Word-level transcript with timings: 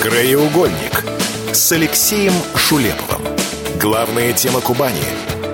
Краеугольник 0.00 1.04
с 1.52 1.72
Алексеем 1.72 2.32
Шулеповым. 2.54 3.20
Главная 3.78 4.32
тема 4.32 4.62
Кубани 4.62 5.04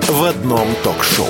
в 0.06 0.22
одном 0.22 0.68
ток-шоу. 0.84 1.26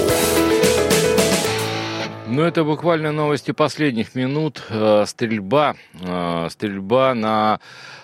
Ну, 2.36 2.42
это 2.42 2.64
буквально 2.64 3.12
новости 3.12 3.52
последних 3.52 4.14
минут. 4.14 4.62
Э, 4.68 5.04
стрельба, 5.06 5.74
э, 5.94 6.48
стрельба 6.50 7.14
на 7.14 7.60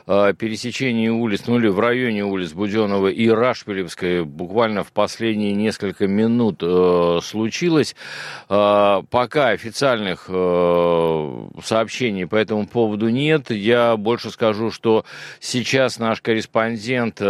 э, 0.07 0.33
пересечении 0.33 1.11
улиц, 1.11 1.43
ну 1.47 1.59
или 1.59 1.69
в 1.69 1.79
районе 1.79 2.25
улиц 2.25 2.55
Буденова 2.55 3.09
и 3.09 3.29
Рашпилевской 3.29 4.25
буквально 4.25 4.85
в 4.85 4.93
последние 4.93 5.53
несколько 5.53 6.07
минут 6.07 6.61
случилось. 7.23 7.95
Пока 8.49 9.49
официальных 9.49 10.25
сообщений 11.63 12.27
по 12.27 12.37
этому 12.37 12.67
поводу 12.67 13.11
нет. 13.11 13.51
Я 13.51 13.99
больше 13.99 14.31
скажу, 14.31 14.71
что 14.71 15.05
сейчас 15.41 15.99
наш 15.99 16.23
корреспондент 16.23 17.21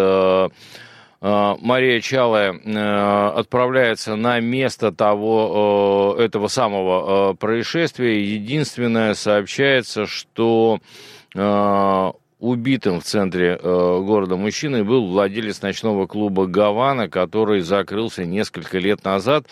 Мария 1.22 2.00
Чалая 2.00 2.52
э, 2.52 3.38
отправляется 3.38 4.16
на 4.16 4.40
место 4.40 4.90
того, 4.90 6.16
э, 6.18 6.24
этого 6.24 6.48
самого 6.48 7.34
происшествия. 7.34 8.24
Единственное, 8.24 9.14
сообщается, 9.14 10.06
что 10.06 10.80
убитым 12.38 13.00
в 13.00 13.04
центре 13.04 13.56
города 13.56 14.36
мужчиной 14.36 14.82
был 14.82 15.06
владелец 15.06 15.62
ночного 15.62 16.06
клуба 16.06 16.46
«Гавана», 16.46 17.08
который 17.08 17.60
закрылся 17.60 18.26
несколько 18.26 18.78
лет 18.78 19.02
назад. 19.04 19.46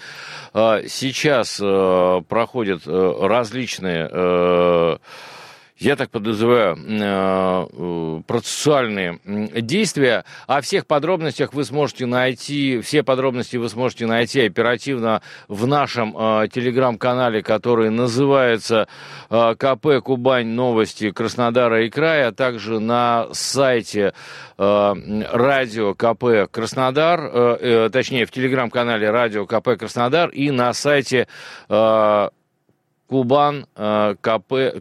Сейчас 0.53 1.57
проходят 1.57 2.83
различные 2.87 4.99
я 5.81 5.97
так 5.97 6.11
подозреваю, 6.11 6.77
э, 6.77 7.67
э, 7.73 8.23
процессуальные 8.27 9.19
действия. 9.25 10.25
О 10.47 10.61
всех 10.61 10.87
подробностях 10.87 11.55
вы 11.55 11.65
сможете 11.65 12.05
найти, 12.05 12.81
все 12.83 13.03
подробности 13.03 13.57
вы 13.57 13.71
сможете 13.71 14.05
найти 14.05 14.43
оперативно 14.43 15.23
в 15.49 15.67
нашем 15.67 16.15
э, 16.17 16.49
телеграм-канале, 16.53 17.43
который 17.43 17.89
называется 17.91 18.89
КП 19.29 20.03
«Кубань. 20.05 20.49
Новости 20.49 21.11
Краснодара 21.13 21.87
и 21.87 21.89
края», 21.89 22.29
а 22.29 22.33
также 22.33 22.81
на 22.81 23.29
сайте 23.33 24.13
радио 24.59 25.95
КП 25.95 26.51
Краснодар, 26.51 27.89
точнее, 27.91 28.27
в 28.27 28.31
телеграм-канале 28.31 29.11
радио 29.11 29.47
КП 29.47 29.79
Краснодар 29.79 30.29
и 30.29 30.51
на 30.51 30.75
сайте 30.75 31.29
кубан, 33.11 33.67
kuban.kp.ru. 33.75 34.81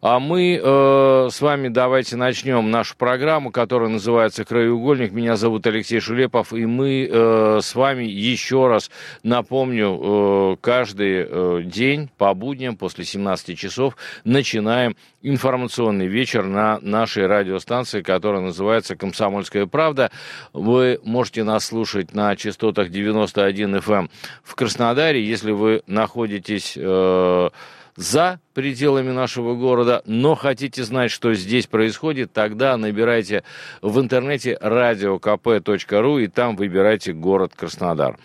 А 0.00 0.18
мы 0.18 0.60
э, 0.62 1.28
с 1.30 1.40
вами 1.42 1.68
давайте 1.68 2.16
начнем 2.16 2.70
нашу 2.70 2.96
программу, 2.96 3.50
которая 3.50 3.90
называется 3.90 4.46
«Краеугольник». 4.46 5.12
Меня 5.12 5.36
зовут 5.36 5.66
Алексей 5.66 6.00
Шулепов, 6.00 6.54
и 6.54 6.64
мы 6.64 7.06
э, 7.10 7.58
с 7.62 7.74
вами 7.74 8.04
еще 8.04 8.68
раз 8.68 8.90
напомню, 9.22 10.00
э, 10.02 10.56
каждый 10.62 11.26
э, 11.28 11.62
день 11.64 12.08
по 12.16 12.32
будням 12.32 12.76
после 12.76 13.04
17 13.04 13.58
часов 13.58 13.98
начинаем 14.24 14.96
информационный 15.22 16.06
вечер 16.06 16.44
на 16.44 16.78
нашей 16.80 17.26
радиостанции, 17.26 18.02
которая 18.02 18.42
называется 18.42 18.96
«Комсомольская 18.96 19.66
правда». 19.66 20.10
Вы 20.52 21.00
можете 21.04 21.44
нас 21.44 21.64
слушать 21.64 22.14
на 22.14 22.36
частотах 22.36 22.90
91 22.90 23.76
FM 23.76 23.92
эм 23.92 24.10
в 24.42 24.54
Краснодаре, 24.54 25.24
если 25.24 25.52
вы 25.52 25.82
находитесь... 25.86 26.74
Э, 26.76 27.50
за 27.96 28.40
пределами 28.54 29.10
нашего 29.10 29.54
города, 29.54 30.02
но 30.06 30.34
хотите 30.34 30.82
знать, 30.82 31.10
что 31.10 31.34
здесь 31.34 31.66
происходит, 31.66 32.32
тогда 32.32 32.76
набирайте 32.76 33.44
в 33.82 34.00
интернете 34.00 34.58
radiokp.ru 34.60 36.22
и 36.22 36.26
там 36.28 36.56
выбирайте 36.56 37.12
город 37.12 37.52
Краснодар. 37.54 38.18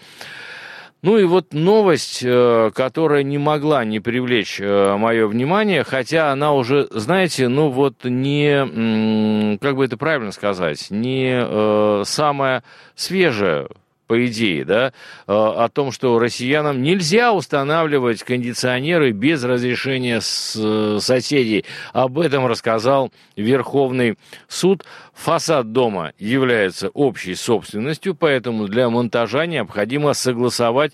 Ну 1.04 1.18
и 1.18 1.26
вот 1.26 1.54
новость, 1.54 2.24
э, 2.24 2.72
которая 2.74 3.22
не 3.22 3.38
могла 3.38 3.86
не 3.86 4.00
привлечь 4.00 4.60
э, 4.60 4.98
мое 4.98 5.28
внимание, 5.28 5.84
хотя 5.84 6.32
она 6.32 6.54
уже, 6.54 6.88
знаете, 6.90 7.48
ну 7.50 7.70
вот 7.70 8.04
не, 8.04 9.58
как 9.60 9.76
бы 9.76 9.86
это 9.86 9.96
правильно 9.96 10.32
сказать, 10.32 10.88
не 10.90 11.40
э, 11.40 12.04
самая 12.04 12.64
свежая 12.96 13.68
по 14.08 14.26
идее, 14.26 14.66
да, 14.66 14.88
э, 14.88 14.92
о 15.28 15.70
том, 15.70 15.92
что 15.92 16.18
россиянам 16.18 16.82
нельзя 16.82 17.34
устанавливать 17.34 18.24
кондиционеры 18.24 19.12
без 19.12 19.44
разрешения 19.44 20.22
с 20.22 21.00
соседей. 21.00 21.66
Об 21.94 22.20
этом 22.20 22.48
рассказал 22.48 23.12
Верховный 23.36 24.18
суд. 24.48 24.86
Фасад 25.14 25.72
дома 25.72 26.14
является 26.20 26.90
общей 26.90 27.36
собственностью, 27.36 28.16
поэтому 28.16 28.68
для 28.68 28.90
монтажа 28.90 29.46
необходимо 29.46 30.14
согласовать 30.14 30.94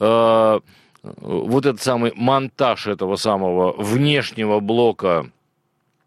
э, 0.00 0.60
вот 1.02 1.66
этот 1.66 1.80
самый 1.80 2.12
монтаж 2.14 2.86
этого 2.86 3.16
самого 3.16 3.72
внешнего 3.72 4.60
блока 4.60 5.30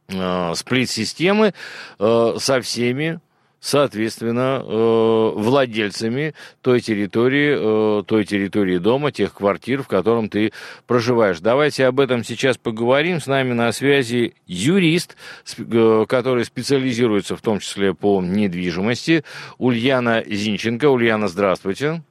э, 0.09 0.53
сплит-системы 0.55 1.53
э, 1.99 2.35
со 2.37 2.61
всеми 2.61 3.19
соответственно, 3.63 4.61
э, 4.61 5.31
владельцами 5.35 6.35
той 6.61 6.81
территории, 6.81 7.99
э, 7.99 8.03
той 8.03 8.25
территории 8.25 8.77
дома, 8.77 9.13
тех 9.13 9.33
квартир, 9.33 9.81
в 9.81 9.87
котором 9.87 10.27
ты 10.27 10.51
проживаешь. 10.85 11.39
Давайте 11.39 11.85
об 11.85 12.01
этом 12.01 12.25
сейчас 12.25 12.57
поговорим. 12.57 13.21
С 13.21 13.27
нами 13.27 13.53
на 13.53 13.71
связи 13.71 14.35
юрист, 14.45 15.15
э, 15.57 16.05
который 16.09 16.43
специализируется 16.43 17.37
в 17.37 17.41
том 17.41 17.59
числе 17.59 17.93
по 17.93 18.21
недвижимости, 18.21 19.23
Ульяна 19.57 20.23
Зинченко. 20.27 20.89
Ульяна, 20.89 21.29
здравствуйте. 21.29 22.03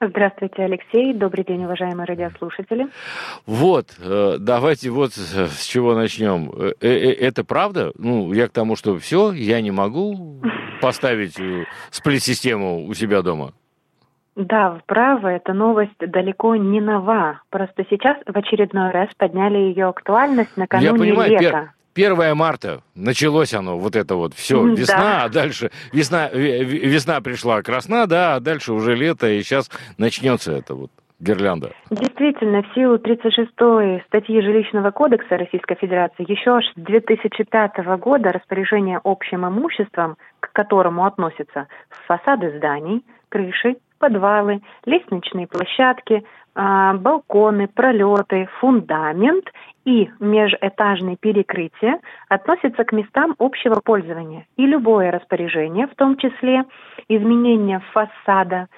Здравствуйте, 0.00 0.62
Алексей. 0.62 1.12
Добрый 1.12 1.44
день, 1.44 1.64
уважаемые 1.64 2.06
радиослушатели. 2.06 2.86
Вот, 3.46 3.96
э, 3.98 4.36
давайте 4.38 4.90
вот 4.90 5.12
с 5.14 5.64
чего 5.66 5.94
начнем. 5.94 6.52
Э, 6.56 6.72
э, 6.80 7.12
это 7.14 7.42
правда? 7.42 7.92
Ну, 7.96 8.32
я 8.32 8.46
к 8.46 8.52
тому, 8.52 8.76
что 8.76 8.96
все, 8.98 9.32
я 9.32 9.60
не 9.60 9.72
могу 9.72 10.40
поставить 10.80 11.36
сплит-систему 11.90 12.86
у 12.86 12.94
себя 12.94 13.22
дома. 13.22 13.54
Да, 14.36 14.78
вправо, 14.84 15.26
эта 15.26 15.52
новость 15.52 15.98
далеко 15.98 16.54
не 16.54 16.80
нова. 16.80 17.42
Просто 17.50 17.84
сейчас 17.90 18.16
в 18.24 18.36
очередной 18.36 18.90
раз 18.92 19.08
подняли 19.16 19.58
ее 19.58 19.86
актуальность 19.86 20.56
накануне 20.56 20.86
я 20.86 20.94
понимаю, 20.94 21.30
лета. 21.32 21.72
1 21.98 22.36
марта 22.36 22.82
началось 22.94 23.54
оно, 23.54 23.78
вот 23.78 23.96
это 23.96 24.14
вот 24.14 24.34
все, 24.34 24.64
весна, 24.64 24.96
да. 24.96 25.24
а 25.24 25.28
дальше 25.28 25.70
весна, 25.92 26.28
весна 26.28 27.20
пришла 27.20 27.62
красна, 27.62 28.06
да, 28.06 28.36
а 28.36 28.40
дальше 28.40 28.72
уже 28.72 28.94
лето, 28.94 29.26
и 29.28 29.42
сейчас 29.42 29.70
начнется 29.98 30.52
это 30.52 30.74
вот 30.74 30.90
гирлянда. 31.20 31.72
Действительно, 31.90 32.62
в 32.62 32.74
силу 32.74 32.96
36-й 32.96 34.02
статьи 34.06 34.40
Жилищного 34.40 34.92
кодекса 34.92 35.36
Российской 35.36 35.74
Федерации 35.74 36.30
еще 36.30 36.52
аж 36.52 36.64
с 36.66 36.72
2005 36.76 37.78
года 37.98 38.30
распоряжение 38.30 39.00
общим 39.02 39.46
имуществом, 39.46 40.16
к 40.40 40.52
которому 40.52 41.04
относятся 41.04 41.66
фасады 42.06 42.56
зданий, 42.56 43.04
крыши, 43.28 43.76
подвалы, 43.98 44.60
лестничные 44.86 45.48
площадки, 45.48 46.24
а, 46.54 46.94
балконы, 46.94 47.68
пролеты, 47.68 48.48
фундамент 48.60 49.44
и 49.84 50.10
межэтажные 50.20 51.16
перекрытия 51.16 52.00
относятся 52.28 52.84
к 52.84 52.92
местам 52.92 53.34
общего 53.38 53.80
пользования, 53.80 54.46
и 54.56 54.66
любое 54.66 55.10
распоряжение, 55.10 55.86
в 55.86 55.94
том 55.94 56.16
числе 56.16 56.64
изменение 57.08 57.80
фасада, 57.92 58.68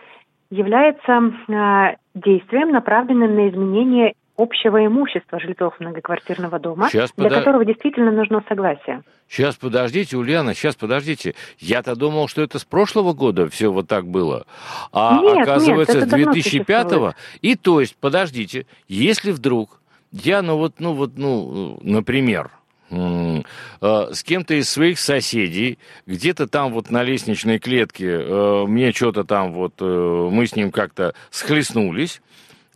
является 0.51 1.33
э, 1.49 1.97
действием, 2.15 2.71
направленным 2.71 3.35
на 3.35 3.49
изменение 3.49 4.15
общего 4.41 4.85
имущества 4.85 5.39
жильцов 5.39 5.79
многоквартирного 5.79 6.59
дома, 6.59 6.89
сейчас 6.89 7.13
для 7.17 7.29
подо... 7.29 7.39
которого 7.41 7.65
действительно 7.65 8.11
нужно 8.11 8.43
согласие. 8.49 9.03
Сейчас 9.29 9.57
подождите, 9.57 10.17
Ульяна, 10.17 10.55
сейчас 10.55 10.75
подождите. 10.75 11.35
Я-то 11.59 11.95
думал, 11.95 12.27
что 12.27 12.43
это 12.43 12.59
с 12.59 12.65
прошлого 12.65 13.13
года 13.13 13.49
все 13.49 13.71
вот 13.71 13.87
так 13.87 14.07
было. 14.07 14.47
А 14.93 15.19
нет, 15.21 15.43
оказывается, 15.43 16.01
нет, 16.01 16.09
с 16.09 16.13
2005-го. 16.13 17.15
И 17.43 17.55
то 17.55 17.81
есть, 17.81 17.97
подождите, 17.97 18.67
если 18.89 19.31
вдруг 19.31 19.80
я, 20.13 20.43
ну 20.43 20.57
вот, 20.57 20.81
ну 20.81 20.95
вот, 20.95 21.17
ну, 21.17 21.79
например, 21.83 22.51
э, 22.91 23.43
с 23.81 24.23
кем-то 24.25 24.55
из 24.55 24.69
своих 24.69 24.99
соседей, 24.99 25.79
где-то 26.07 26.49
там 26.49 26.73
вот 26.73 26.91
на 26.91 27.03
лестничной 27.03 27.59
клетке 27.59 28.09
э, 28.09 28.65
мне 28.67 28.93
что-то 28.93 29.25
там 29.25 29.53
вот, 29.53 29.75
э, 29.81 30.29
мы 30.33 30.47
с 30.47 30.57
ним 30.57 30.73
как-то 30.73 31.15
схлестнулись, 31.31 32.23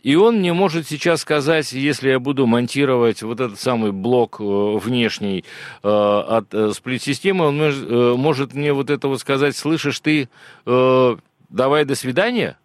и 0.01 0.15
он 0.15 0.37
мне 0.37 0.53
может 0.53 0.87
сейчас 0.87 1.21
сказать, 1.21 1.73
если 1.73 2.09
я 2.09 2.19
буду 2.19 2.45
монтировать 2.45 3.23
вот 3.23 3.41
этот 3.41 3.59
самый 3.59 3.91
блок 3.91 4.39
внешний 4.39 5.43
от 5.81 6.53
сплит-системы, 6.75 7.47
он 7.47 8.15
может 8.15 8.53
мне 8.53 8.71
вот 8.71 8.91
это 8.91 9.07
вот 9.07 9.19
сказать, 9.19 9.57
слышишь 9.57 9.99
ты, 10.01 10.29
давай 10.63 11.85
до 11.85 11.95
свидания? 11.95 12.59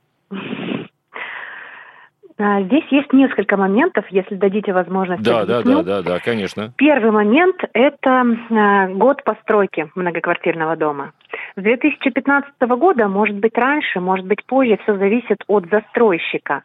А, 2.40 2.62
здесь 2.62 2.84
есть 2.90 3.12
несколько 3.12 3.58
моментов, 3.58 4.06
если 4.08 4.34
дадите 4.34 4.72
возможность. 4.72 5.22
Да, 5.22 5.44
да, 5.44 5.62
да, 5.62 5.82
да, 5.82 6.02
да, 6.02 6.18
конечно. 6.20 6.72
Первый 6.78 7.10
момент– 7.10 7.56
это 7.74 8.24
а, 8.50 8.88
год 8.88 9.22
постройки 9.24 9.90
многоквартирного 9.94 10.74
дома. 10.76 11.12
С 11.56 11.62
2015 11.62 12.52
года, 12.78 13.08
может 13.08 13.36
быть 13.36 13.56
раньше, 13.58 14.00
может 14.00 14.24
быть 14.24 14.42
позже, 14.46 14.78
все 14.82 14.96
зависит 14.96 15.44
от 15.48 15.66
застройщика. 15.70 16.62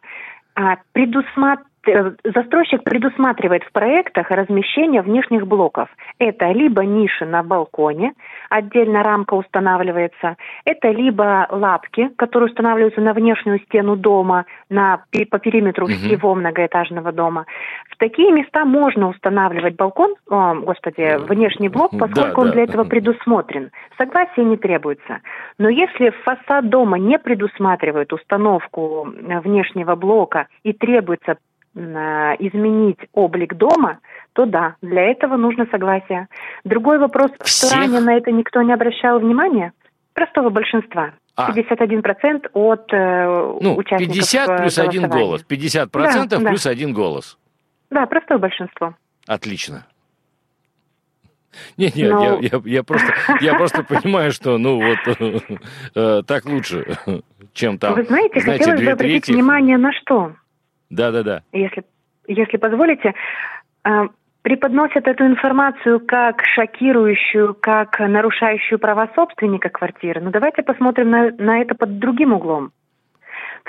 А, 0.54 0.76
предусмат 0.92 1.60
Э, 1.60 1.75
застройщик 2.24 2.82
предусматривает 2.84 3.62
в 3.64 3.72
проектах 3.72 4.30
размещение 4.30 5.02
внешних 5.02 5.46
блоков. 5.46 5.88
Это 6.18 6.50
либо 6.52 6.84
ниши 6.84 7.24
на 7.24 7.42
балконе, 7.42 8.12
отдельно 8.50 9.02
рамка 9.02 9.34
устанавливается, 9.34 10.36
это 10.64 10.90
либо 10.90 11.46
лапки, 11.50 12.10
которые 12.16 12.48
устанавливаются 12.48 13.00
на 13.00 13.12
внешнюю 13.12 13.60
стену 13.60 13.96
дома, 13.96 14.46
на, 14.68 15.04
по 15.30 15.38
периметру 15.38 15.86
угу. 15.86 15.94
всего 15.94 16.34
многоэтажного 16.34 17.12
дома. 17.12 17.46
В 17.90 17.96
такие 17.96 18.30
места 18.32 18.64
можно 18.64 19.08
устанавливать 19.08 19.76
балкон, 19.76 20.14
о, 20.28 20.54
господи, 20.54 21.16
внешний 21.28 21.68
блок, 21.68 21.92
поскольку 21.98 22.36
да, 22.36 22.40
он 22.42 22.46
да. 22.48 22.52
для 22.52 22.62
этого 22.64 22.84
предусмотрен. 22.84 23.70
Согласие 23.96 24.44
не 24.44 24.56
требуется. 24.56 25.20
Но 25.58 25.68
если 25.68 26.10
фасад 26.24 26.68
дома 26.68 26.98
не 26.98 27.18
предусматривает 27.18 28.12
установку 28.12 29.08
э, 29.08 29.40
внешнего 29.40 29.94
блока 29.94 30.48
и 30.62 30.72
требуется 30.72 31.36
изменить 31.76 32.98
облик 33.12 33.54
дома, 33.54 33.98
то 34.32 34.46
да, 34.46 34.76
для 34.80 35.02
этого 35.10 35.36
нужно 35.36 35.66
согласие. 35.70 36.28
Другой 36.64 36.98
вопрос, 36.98 37.30
Всех? 37.42 37.70
что 37.70 37.78
ранее 37.78 38.00
на 38.00 38.16
это 38.16 38.32
никто 38.32 38.62
не 38.62 38.72
обращал 38.72 39.18
внимания, 39.18 39.72
простого 40.14 40.50
большинства. 40.50 41.12
А. 41.36 41.52
51% 41.52 42.48
от 42.54 42.92
э, 42.92 43.58
ну, 43.60 43.76
участников 43.76 44.14
50 44.14 44.56
плюс 44.56 44.78
один 44.78 45.08
голос. 45.08 45.44
50% 45.46 46.28
да, 46.28 46.40
плюс 46.40 46.64
да. 46.64 46.70
один 46.70 46.94
голос. 46.94 47.38
Да, 47.90 48.06
простое 48.06 48.38
большинство. 48.38 48.94
Отлично. 49.26 49.86
Нет, 51.76 51.94
нет, 51.94 52.10
Но... 52.10 52.38
я, 52.40 52.48
я, 52.52 52.62
я, 52.64 52.82
просто, 52.82 53.12
я 53.40 53.54
просто 53.54 53.82
понимаю, 53.88 54.32
что, 54.32 54.56
ну, 54.58 54.80
вот 54.82 55.42
э, 55.94 56.22
так 56.26 56.46
лучше, 56.46 56.98
чем 57.52 57.78
там. 57.78 57.94
Вы 57.94 58.04
знаете, 58.04 58.40
знаете 58.40 58.64
хотелось 58.64 58.84
бы 58.84 58.90
обратить 58.92 59.28
внимание 59.28 59.78
на 59.78 59.92
что? 59.92 60.34
Да, 60.90 61.10
да, 61.10 61.22
да. 61.22 61.42
Если, 61.52 61.84
если 62.26 62.56
позволите, 62.56 63.14
э, 63.84 64.08
преподносят 64.42 65.08
эту 65.08 65.26
информацию 65.26 66.00
как 66.06 66.44
шокирующую, 66.44 67.54
как 67.54 67.98
нарушающую 67.98 68.78
права 68.78 69.10
собственника 69.14 69.68
квартиры. 69.68 70.20
Но 70.20 70.30
давайте 70.30 70.62
посмотрим 70.62 71.10
на, 71.10 71.30
на 71.32 71.60
это 71.60 71.74
под 71.74 71.98
другим 71.98 72.32
углом. 72.32 72.70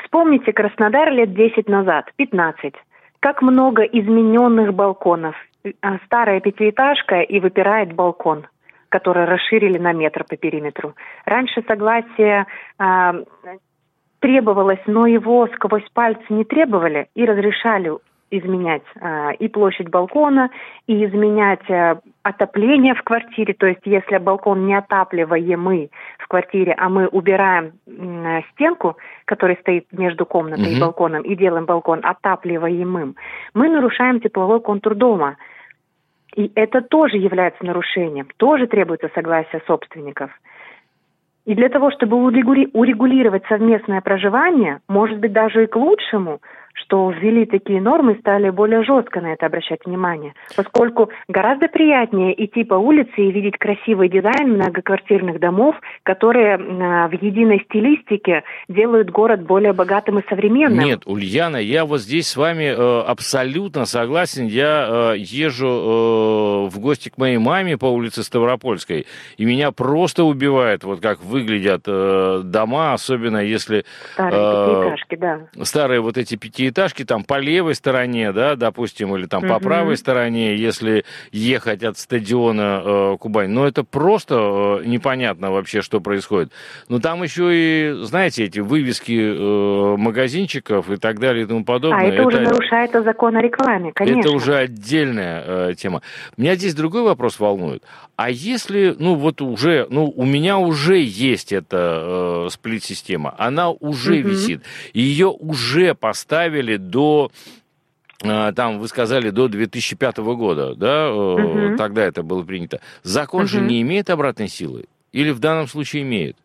Вспомните 0.04 0.54
Краснодар 0.54 1.12
лет 1.12 1.34
10 1.34 1.68
назад, 1.68 2.12
15. 2.18 2.76
Как 3.20 3.42
много 3.42 3.82
измененных 3.82 4.74
балконов. 4.74 5.36
Э, 5.64 5.98
старая 6.06 6.40
пятиэтажка 6.40 7.22
и 7.22 7.40
выпирает 7.40 7.94
балкон 7.94 8.48
который 8.90 9.26
расширили 9.26 9.78
на 9.78 9.92
метр 9.92 10.24
по 10.24 10.38
периметру. 10.38 10.96
Раньше 11.26 11.62
согласие 11.68 12.46
э, 12.80 13.24
требовалось, 14.20 14.82
но 14.86 15.08
его 15.08 15.48
сквозь 15.56 15.88
пальцы 15.94 16.26
не 16.30 16.44
требовали 16.44 17.08
и 17.16 17.26
разрешали 17.26 17.92
изменять 18.30 18.84
э, 19.00 19.36
и 19.36 19.48
площадь 19.48 19.90
балкона, 19.90 20.50
и 20.86 21.06
изменять 21.06 21.70
э, 21.70 21.96
отопление 22.24 22.94
в 22.94 23.02
квартире. 23.04 23.54
То 23.54 23.68
есть, 23.68 23.82
если 23.86 24.18
балкон 24.18 24.66
не 24.66 24.76
отапливаемый 24.76 25.92
в 26.20 26.28
квартире, 26.28 26.76
а 26.78 26.90
мы 26.90 27.08
убираем 27.08 27.74
э, 27.86 28.42
стенку, 28.52 28.98
которая 29.26 29.58
стоит 29.58 29.86
между 29.92 30.26
комнатой 30.26 30.66
mm-hmm. 30.66 30.78
и 30.78 30.82
балконом, 30.82 31.24
и 31.24 31.36
делаем 31.36 31.66
балкон 31.66 32.02
отапливаемым, 32.04 33.16
мы 33.54 33.70
нарушаем 33.70 34.20
тепловой 34.20 34.60
контур 34.60 34.96
дома. 34.96 35.38
И 36.36 36.52
это 36.54 36.82
тоже 36.82 37.18
является 37.18 37.66
нарушением, 37.66 38.28
тоже 38.38 38.68
требуется 38.68 39.10
согласие 39.16 39.62
собственников. 39.66 40.30
И 41.48 41.56
для 41.56 41.70
того, 41.70 41.92
чтобы 41.92 42.18
урегулировать 42.18 43.44
совместное 43.48 44.02
проживание, 44.02 44.82
может 44.90 45.18
быть, 45.20 45.32
даже 45.32 45.64
и 45.64 45.68
к 45.68 45.76
лучшему– 45.78 46.42
что 46.84 47.10
ввели 47.12 47.46
такие 47.46 47.82
нормы 47.82 48.18
стали 48.20 48.50
более 48.50 48.84
жестко 48.84 49.22
на 49.22 49.34
это 49.34 49.46
обращать 49.46 49.86
внимание, 49.86 50.34
поскольку 50.56 51.10
гораздо 51.28 51.68
приятнее 51.68 52.34
идти 52.46 52.64
по 52.64 52.76
улице 52.76 53.14
и 53.18 53.32
видеть 53.32 53.58
красивый 53.58 54.10
дизайн 54.10 54.54
многоквартирных 54.54 55.40
домов, 55.40 55.76
которые 56.04 56.58
в 56.58 57.14
единой 57.22 57.64
стилистике 57.66 58.44
делают 58.68 59.10
город 59.10 59.44
более 59.44 59.74
богатым 59.74 60.20
и 60.20 60.28
современным. 60.30 60.86
Нет, 60.86 61.02
Ульяна, 61.06 61.58
я 61.58 61.86
вот 61.86 62.02
здесь 62.02 62.28
с 62.28 62.38
вами 62.38 62.66
э, 62.66 63.02
абсолютно 63.02 63.86
согласен. 63.86 64.46
Я 64.46 65.14
э, 65.14 65.18
езжу 65.18 65.68
э, 65.68 66.70
в 66.70 66.80
гости 66.80 67.10
к 67.10 67.18
моей 67.18 67.38
маме 67.38 67.78
по 67.78 67.86
улице 67.86 68.24
Ставропольской, 68.24 69.06
и 69.38 69.46
меня 69.46 69.72
просто 69.72 70.24
убивает, 70.24 70.84
вот 70.84 71.02
как 71.02 71.24
выглядят 71.24 71.84
э, 71.88 72.42
дома, 72.44 72.94
особенно 72.94 73.38
если... 73.38 73.86
Старые 74.14 74.42
э, 74.42 74.76
пятиэтажки, 74.76 75.16
да. 75.16 75.40
Старые 75.64 76.02
вот 76.02 76.18
эти 76.18 76.36
пяти 76.36 76.67
пятиэтажки 76.68 77.06
там 77.06 77.24
по 77.24 77.40
левой 77.40 77.76
стороне, 77.76 78.32
да, 78.32 78.56
допустим, 78.56 79.16
или 79.16 79.26
там 79.26 79.44
угу. 79.44 79.54
по 79.54 79.60
правой 79.60 79.98
стороне, 79.98 80.56
если 80.56 81.06
ехать 81.32 81.84
от 81.84 81.98
стадиона 81.98 82.82
э, 82.84 83.18
Кубань. 83.20 83.50
Но 83.50 83.68
это 83.68 83.84
просто 83.84 84.80
э, 84.82 84.86
непонятно 84.86 85.52
вообще, 85.52 85.82
что 85.82 86.00
происходит. 86.02 86.52
Но 86.90 87.00
там 87.00 87.24
еще 87.24 87.50
и, 87.52 88.04
знаете, 88.04 88.46
эти 88.46 88.60
вывески 88.60 89.18
э, 89.18 89.98
магазинчиков 89.98 90.90
и 90.90 90.98
так 90.98 91.20
далее 91.20 91.46
и 91.46 91.48
тому 91.48 91.64
подобное. 91.64 92.00
А 92.00 92.04
это, 92.04 92.16
это 92.16 92.28
уже 92.28 92.40
нарушает 92.42 92.92
закон 92.92 93.36
о 93.38 93.42
рекламе, 93.42 93.92
конечно. 93.94 94.20
Это 94.20 94.32
уже 94.32 94.56
отдельная 94.56 95.44
э, 95.46 95.74
тема. 95.76 96.02
Меня 96.36 96.56
здесь 96.56 96.74
другой 96.74 97.04
вопрос 97.04 97.40
волнует. 97.40 97.84
А 98.16 98.32
если, 98.32 98.96
ну 98.98 99.16
вот 99.16 99.42
уже, 99.42 99.86
ну 99.90 100.12
у 100.16 100.26
меня 100.26 100.58
уже 100.58 100.98
есть 101.00 101.54
эта 101.54 102.48
э, 102.48 102.50
сплит-система, 102.52 103.36
она 103.38 103.70
уже 103.70 104.20
угу. 104.20 104.30
висит, 104.30 104.64
ее 104.94 105.28
уже 105.28 105.94
поставили 105.94 106.57
до 106.78 107.30
э, 108.24 108.52
там 108.54 108.80
вы 108.80 108.88
сказали 108.88 109.30
до 109.30 109.48
2005 109.48 110.18
года, 110.18 110.74
да, 110.76 111.14
угу. 111.14 111.78
тогда 111.78 112.04
это 112.04 112.24
было 112.24 112.42
принято. 112.44 112.80
Закон 113.04 113.42
угу. 113.42 113.50
же 113.50 113.62
не 113.62 113.80
имеет 113.82 114.10
обратной 114.10 114.48
силы 114.48 114.86
или 115.12 115.30
в 115.32 115.40
данном 115.40 115.68
случае 115.68 116.04
имеет? 116.04 116.38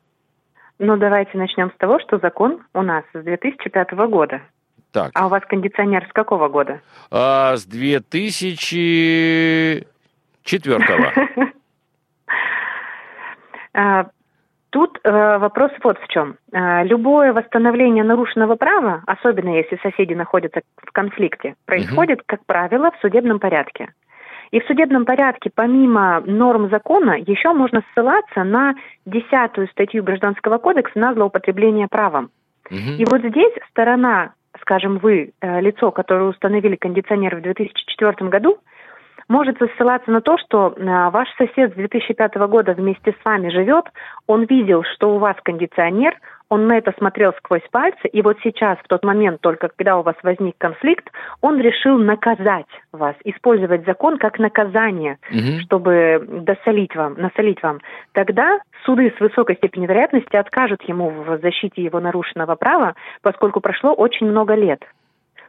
Ну 0.78 0.96
давайте 0.96 1.36
начнем 1.38 1.70
с 1.70 1.76
того, 1.76 2.00
что 2.00 2.18
закон 2.18 2.62
у 2.74 2.82
нас 2.82 3.04
с 3.14 3.22
2005 3.22 3.92
года. 4.08 4.42
Так. 4.90 5.12
А 5.14 5.26
у 5.26 5.28
вас 5.30 5.42
кондиционер 5.46 6.04
с 6.08 6.12
какого 6.12 6.48
года? 6.48 6.80
А, 7.10 7.56
с 7.56 7.64
2004 7.64 9.86
А, 13.74 14.10
тут 14.72 14.98
э, 15.04 15.38
вопрос 15.38 15.70
вот 15.84 15.98
в 15.98 16.08
чем. 16.08 16.36
А, 16.52 16.82
любое 16.82 17.32
восстановление 17.32 18.02
нарушенного 18.02 18.56
права, 18.56 19.02
особенно 19.06 19.50
если 19.50 19.78
соседи 19.82 20.14
находятся 20.14 20.62
в 20.76 20.90
конфликте, 20.92 21.54
происходит, 21.66 22.18
угу. 22.20 22.24
как 22.26 22.46
правило, 22.46 22.90
в 22.90 23.00
судебном 23.00 23.38
порядке. 23.38 23.92
И 24.50 24.60
в 24.60 24.66
судебном 24.66 25.04
порядке, 25.04 25.50
помимо 25.54 26.22
норм 26.26 26.68
закона, 26.70 27.12
еще 27.12 27.52
можно 27.52 27.82
ссылаться 27.92 28.44
на 28.44 28.74
десятую 29.06 29.68
статью 29.68 30.02
Гражданского 30.02 30.58
кодекса 30.58 30.98
на 30.98 31.14
злоупотребление 31.14 31.86
правом. 31.88 32.30
Угу. 32.70 32.96
И 32.98 33.04
вот 33.04 33.20
здесь 33.22 33.52
сторона, 33.70 34.32
скажем, 34.60 34.98
вы, 34.98 35.32
э, 35.40 35.60
лицо, 35.60 35.90
которое 35.90 36.24
установили 36.24 36.76
кондиционер 36.76 37.36
в 37.36 37.42
2004 37.42 38.28
году, 38.28 38.58
может 39.28 39.58
ссылаться 39.76 40.10
на 40.10 40.20
то, 40.20 40.38
что 40.38 40.74
э, 40.76 41.10
ваш 41.10 41.28
сосед 41.36 41.72
с 41.72 41.74
2005 41.74 42.34
года 42.48 42.72
вместе 42.74 43.12
с 43.12 43.24
вами 43.24 43.48
живет, 43.48 43.86
он 44.26 44.44
видел, 44.44 44.82
что 44.94 45.14
у 45.14 45.18
вас 45.18 45.36
кондиционер, 45.42 46.14
он 46.52 46.66
на 46.66 46.76
это 46.76 46.92
смотрел 46.98 47.32
сквозь 47.38 47.66
пальцы, 47.70 48.08
и 48.08 48.20
вот 48.20 48.36
сейчас, 48.42 48.76
в 48.80 48.86
тот 48.86 49.02
момент, 49.04 49.40
только 49.40 49.68
когда 49.68 49.96
у 49.96 50.02
вас 50.02 50.16
возник 50.22 50.54
конфликт, 50.58 51.10
он 51.40 51.58
решил 51.58 51.96
наказать 51.96 52.66
вас, 52.92 53.16
использовать 53.24 53.86
закон 53.86 54.18
как 54.18 54.38
наказание, 54.38 55.16
угу. 55.30 55.60
чтобы 55.62 56.22
досолить 56.42 56.94
вам, 56.94 57.14
насолить 57.14 57.62
вам. 57.62 57.80
Тогда 58.12 58.60
суды 58.84 59.14
с 59.16 59.20
высокой 59.20 59.56
степенью 59.56 59.88
вероятности 59.88 60.36
откажут 60.36 60.82
ему 60.82 61.08
в 61.08 61.38
защите 61.40 61.82
его 61.82 62.00
нарушенного 62.00 62.54
права, 62.54 62.96
поскольку 63.22 63.60
прошло 63.60 63.94
очень 63.94 64.26
много 64.26 64.54
лет. 64.54 64.84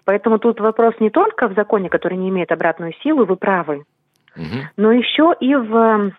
Поэтому 0.06 0.40
тут 0.40 0.60
вопрос 0.60 0.96
не 1.00 1.10
только 1.10 1.48
в 1.48 1.54
законе, 1.54 1.90
который 1.90 2.18
не 2.18 2.30
имеет 2.30 2.52
обратную 2.52 2.94
силу, 3.02 3.26
вы 3.26 3.36
правы, 3.36 3.84
угу. 4.36 4.68
но 4.78 4.92
еще 4.92 5.34
и 5.40 5.56
в 5.56 6.12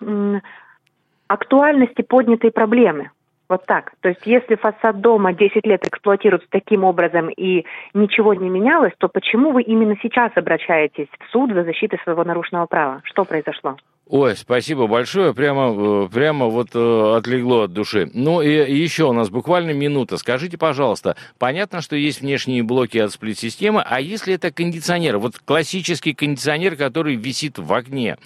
актуальности 1.29 2.03
поднятой 2.03 2.51
проблемы. 2.51 3.11
Вот 3.49 3.67
так. 3.67 3.93
То 4.01 4.09
есть 4.09 4.23
если 4.25 4.55
фасад 4.55 5.01
дома 5.01 5.35
10 5.35 5.67
лет 5.67 5.87
эксплуатируется 5.87 6.49
таким 6.51 6.83
образом 6.83 7.29
и 7.29 7.67
ничего 7.93 8.33
не 8.33 8.49
менялось, 8.49 8.93
то 8.99 9.09
почему 9.09 9.53
вы 9.53 9.63
именно 9.63 9.97
сейчас 10.03 10.33
обращаетесь 10.35 11.09
в 11.21 11.31
суд 11.31 11.53
за 11.53 11.63
защитой 11.63 12.01
своего 12.03 12.25
нарушенного 12.25 12.67
права? 12.67 13.01
Что 13.05 13.25
произошло? 13.25 13.77
Ой, 14.07 14.37
спасибо 14.37 14.87
большое, 14.87 15.33
прямо, 15.33 16.05
э, 16.05 16.09
прямо 16.13 16.47
вот 16.47 16.69
э, 16.75 17.17
отлегло 17.17 17.63
от 17.63 17.73
души. 17.73 18.11
Ну 18.13 18.43
и 18.43 18.49
еще 18.51 19.05
у 19.05 19.13
нас 19.13 19.31
буквально 19.31 19.71
минута. 19.71 20.19
Скажите, 20.19 20.59
пожалуйста, 20.59 21.17
понятно, 21.39 21.81
что 21.81 21.97
есть 21.97 22.21
внешние 22.21 22.63
блоки 22.63 22.99
от 22.99 23.13
сплит-системы, 23.13 23.83
а 23.85 24.01
если 24.01 24.35
это 24.35 24.53
кондиционер, 24.53 25.17
вот 25.17 25.39
классический 25.39 26.13
кондиционер, 26.13 26.77
который 26.77 27.17
висит 27.17 27.59
в 27.59 27.73
окне, 27.73 28.19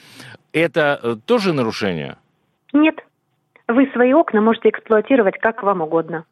это 0.52 0.99
э, 1.00 1.16
тоже 1.25 1.52
нарушение? 1.52 2.16
Нет. 2.73 2.97
Вы 3.68 3.88
свои 3.92 4.12
окна 4.12 4.40
можете 4.40 4.70
эксплуатировать 4.70 5.38
как 5.38 5.62
вам 5.62 5.82
угодно. 5.82 6.25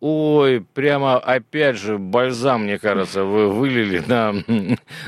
Ой, 0.00 0.64
прямо 0.72 1.18
опять 1.18 1.76
же 1.76 1.98
бальзам, 1.98 2.64
мне 2.64 2.78
кажется, 2.78 3.22
вы 3.24 3.50
вылили 3.50 4.02
на, 4.06 4.34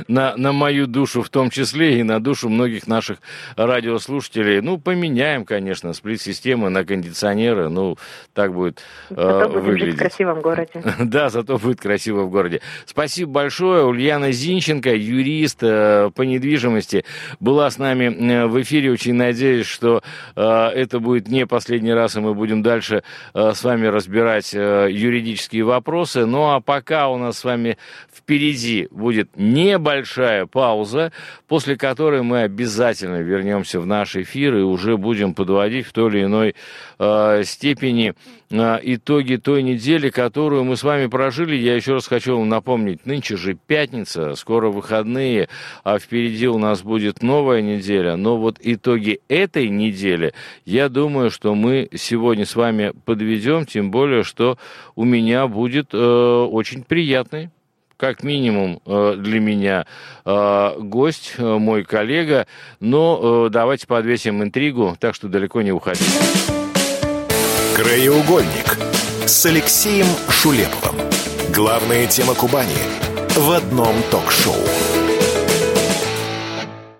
на, 0.06 0.36
на 0.36 0.52
мою 0.52 0.86
душу 0.86 1.22
в 1.22 1.30
том 1.30 1.48
числе 1.48 2.00
и 2.00 2.02
на 2.02 2.20
душу 2.20 2.50
многих 2.50 2.86
наших 2.86 3.18
радиослушателей. 3.56 4.60
Ну, 4.60 4.76
поменяем, 4.76 5.46
конечно, 5.46 5.94
сплит-системы 5.94 6.68
на 6.68 6.84
кондиционеры. 6.84 7.70
Ну, 7.70 7.96
так 8.34 8.52
будет 8.52 8.82
э, 9.08 9.14
зато 9.14 9.48
будет 9.48 9.64
выглядеть. 9.64 9.94
в 9.94 9.98
красивом 9.98 10.40
городе. 10.42 10.82
да, 10.98 11.30
зато 11.30 11.56
будет 11.56 11.80
красиво 11.80 12.24
в 12.24 12.30
городе. 12.30 12.60
Спасибо 12.84 13.32
большое. 13.32 13.86
Ульяна 13.86 14.30
Зинченко, 14.30 14.94
юрист 14.94 15.62
э, 15.62 16.10
по 16.14 16.20
недвижимости, 16.20 17.06
была 17.40 17.70
с 17.70 17.78
нами 17.78 18.04
э, 18.04 18.46
в 18.46 18.60
эфире. 18.60 18.92
Очень 18.92 19.14
надеюсь, 19.14 19.66
что 19.66 20.02
э, 20.36 20.42
это 20.42 21.00
будет 21.00 21.28
не 21.28 21.46
последний 21.46 21.94
раз, 21.94 22.14
и 22.16 22.20
мы 22.20 22.34
будем 22.34 22.62
дальше 22.62 23.02
э, 23.32 23.52
с 23.54 23.64
вами 23.64 23.86
разбирать 23.86 24.52
э, 24.52 24.81
юридические 24.88 25.64
вопросы. 25.64 26.26
Ну 26.26 26.50
а 26.50 26.60
пока 26.60 27.08
у 27.08 27.18
нас 27.18 27.38
с 27.38 27.44
вами 27.44 27.78
впереди 28.12 28.88
будет 28.90 29.30
небольшая 29.36 30.46
пауза, 30.46 31.12
после 31.48 31.76
которой 31.76 32.22
мы 32.22 32.42
обязательно 32.42 33.20
вернемся 33.22 33.80
в 33.80 33.86
наш 33.86 34.16
эфир 34.16 34.56
и 34.56 34.62
уже 34.62 34.96
будем 34.96 35.34
подводить 35.34 35.86
в 35.86 35.92
той 35.92 36.10
или 36.10 36.24
иной 36.24 36.54
э, 36.98 37.42
степени 37.44 38.14
итоги 38.52 39.36
той 39.36 39.62
недели, 39.62 40.10
которую 40.10 40.64
мы 40.64 40.76
с 40.76 40.82
вами 40.82 41.06
прожили. 41.06 41.56
Я 41.56 41.74
еще 41.74 41.94
раз 41.94 42.06
хочу 42.06 42.36
вам 42.36 42.48
напомнить, 42.48 43.06
нынче 43.06 43.36
же 43.36 43.54
пятница, 43.54 44.34
скоро 44.34 44.68
выходные, 44.68 45.48
а 45.84 45.98
впереди 45.98 46.46
у 46.48 46.58
нас 46.58 46.82
будет 46.82 47.22
новая 47.22 47.62
неделя. 47.62 48.16
Но 48.16 48.36
вот 48.36 48.58
итоги 48.60 49.20
этой 49.28 49.68
недели, 49.68 50.34
я 50.64 50.88
думаю, 50.88 51.30
что 51.30 51.54
мы 51.54 51.88
сегодня 51.94 52.46
с 52.46 52.54
вами 52.54 52.92
подведем, 53.04 53.64
тем 53.66 53.90
более, 53.90 54.22
что 54.22 54.58
у 54.94 55.04
меня 55.04 55.46
будет 55.46 55.88
э, 55.92 55.96
очень 55.96 56.84
приятный 56.84 57.50
как 58.02 58.24
минимум 58.24 58.80
э, 58.84 59.14
для 59.16 59.38
меня 59.38 59.86
э, 60.24 60.74
гость, 60.80 61.34
э, 61.38 61.58
мой 61.58 61.84
коллега. 61.84 62.48
Но 62.80 63.48
давайте 63.48 63.86
подвесим 63.86 64.42
интригу, 64.42 64.96
так 64.98 65.14
что 65.14 65.28
далеко 65.28 65.62
не 65.62 65.70
уходите. 65.70 66.61
Краеугольник 67.74 68.78
с 69.24 69.46
Алексеем 69.46 70.06
Шулеповым. 70.28 70.94
Главная 71.54 72.06
тема 72.06 72.34
Кубани 72.34 72.76
в 73.34 73.50
одном 73.50 73.94
ток-шоу. 74.10 74.91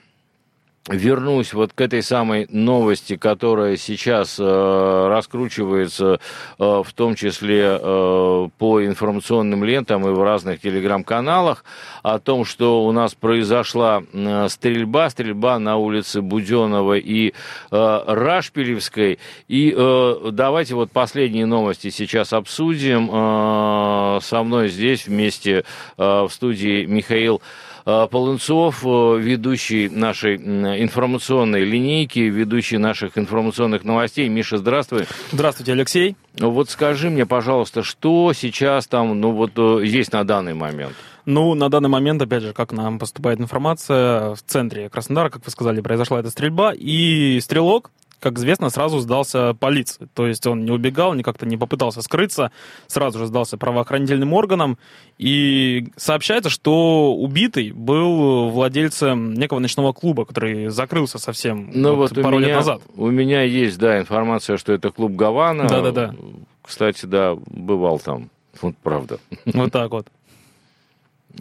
вернусь 0.90 1.54
вот 1.54 1.72
к 1.72 1.80
этой 1.80 2.02
самой 2.02 2.46
новости, 2.50 3.16
которая 3.16 3.76
сейчас 3.76 4.36
э, 4.38 5.06
раскручивается, 5.08 6.20
э, 6.58 6.82
в 6.84 6.92
том 6.94 7.14
числе 7.14 7.78
э, 7.80 8.48
по 8.58 8.84
информационным 8.84 9.64
лентам 9.64 10.06
и 10.06 10.10
в 10.10 10.22
разных 10.22 10.60
телеграм-каналах, 10.60 11.64
о 12.02 12.18
том, 12.18 12.44
что 12.44 12.84
у 12.84 12.92
нас 12.92 13.14
произошла 13.14 14.02
э, 14.12 14.48
стрельба, 14.50 15.08
стрельба 15.08 15.58
на 15.58 15.78
улице 15.78 16.20
Буденова 16.20 16.98
и 16.98 17.32
э, 17.70 18.04
Рашпилевской. 18.06 19.18
И 19.48 19.74
э, 19.74 20.30
давайте 20.32 20.74
вот 20.74 20.90
последние 20.90 21.46
новости 21.46 21.88
сейчас 21.88 22.34
обсудим. 22.34 23.08
Э, 23.10 24.18
со 24.22 24.42
мной 24.42 24.68
здесь 24.68 25.06
вместе 25.06 25.64
э, 25.96 26.22
в 26.22 26.28
студии 26.30 26.84
Михаил 26.84 27.40
Полынцов, 27.84 28.82
э, 28.82 29.18
ведущий 29.18 29.90
нашей 29.90 30.36
информационной 30.36 31.64
линейки, 31.64 32.20
ведущий 32.20 32.78
наших 32.78 33.18
информационных 33.18 33.84
новостей. 33.84 34.26
Миша, 34.28 34.56
здравствуй. 34.56 35.04
Здравствуйте, 35.32 35.72
Алексей. 35.72 36.16
Вот 36.38 36.70
скажи 36.70 37.10
мне, 37.10 37.26
пожалуйста, 37.26 37.82
что 37.82 38.32
сейчас 38.32 38.86
там, 38.86 39.20
ну 39.20 39.32
вот 39.32 39.52
э, 39.56 39.84
есть 39.84 40.12
на 40.12 40.24
данный 40.24 40.54
момент? 40.54 40.94
Ну, 41.26 41.54
на 41.54 41.68
данный 41.68 41.88
момент, 41.88 42.20
опять 42.22 42.42
же, 42.42 42.52
как 42.52 42.72
нам 42.72 42.98
поступает 42.98 43.40
информация, 43.40 44.34
в 44.34 44.42
центре 44.46 44.88
Краснодара, 44.88 45.30
как 45.30 45.44
вы 45.44 45.50
сказали, 45.50 45.80
произошла 45.80 46.20
эта 46.20 46.30
стрельба, 46.30 46.72
и 46.74 47.38
стрелок, 47.40 47.90
как 48.24 48.38
известно, 48.38 48.70
сразу 48.70 48.98
сдался 48.98 49.54
полиции. 49.54 50.08
То 50.14 50.26
есть 50.26 50.46
он 50.46 50.64
не 50.64 50.70
убегал, 50.70 51.12
ни 51.14 51.22
как-то 51.22 51.46
не 51.46 51.56
попытался 51.56 52.02
скрыться, 52.02 52.50
сразу 52.86 53.18
же 53.18 53.26
сдался 53.26 53.58
правоохранительным 53.58 54.32
органам. 54.32 54.78
И 55.18 55.88
сообщается, 55.96 56.50
что 56.50 57.14
убитый 57.14 57.70
был 57.72 58.48
владельцем 58.48 59.34
некого 59.34 59.58
ночного 59.58 59.92
клуба, 59.92 60.24
который 60.24 60.68
закрылся 60.68 61.18
совсем 61.18 61.70
ну, 61.72 61.94
вот, 61.94 62.12
вот 62.12 62.22
пару 62.22 62.38
меня, 62.38 62.48
лет 62.48 62.56
назад. 62.56 62.82
У 62.96 63.10
меня 63.10 63.42
есть, 63.42 63.78
да, 63.78 64.00
информация, 64.00 64.56
что 64.56 64.72
это 64.72 64.90
клуб 64.90 65.12
Гавана. 65.12 65.68
Да-да-да. 65.68 66.14
Кстати, 66.62 67.04
да, 67.04 67.36
бывал 67.46 67.98
там. 67.98 68.30
Вот 68.62 68.74
правда. 68.82 69.18
Вот 69.44 69.70
так 69.70 69.90
вот. 69.90 70.06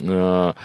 А, 0.01 0.55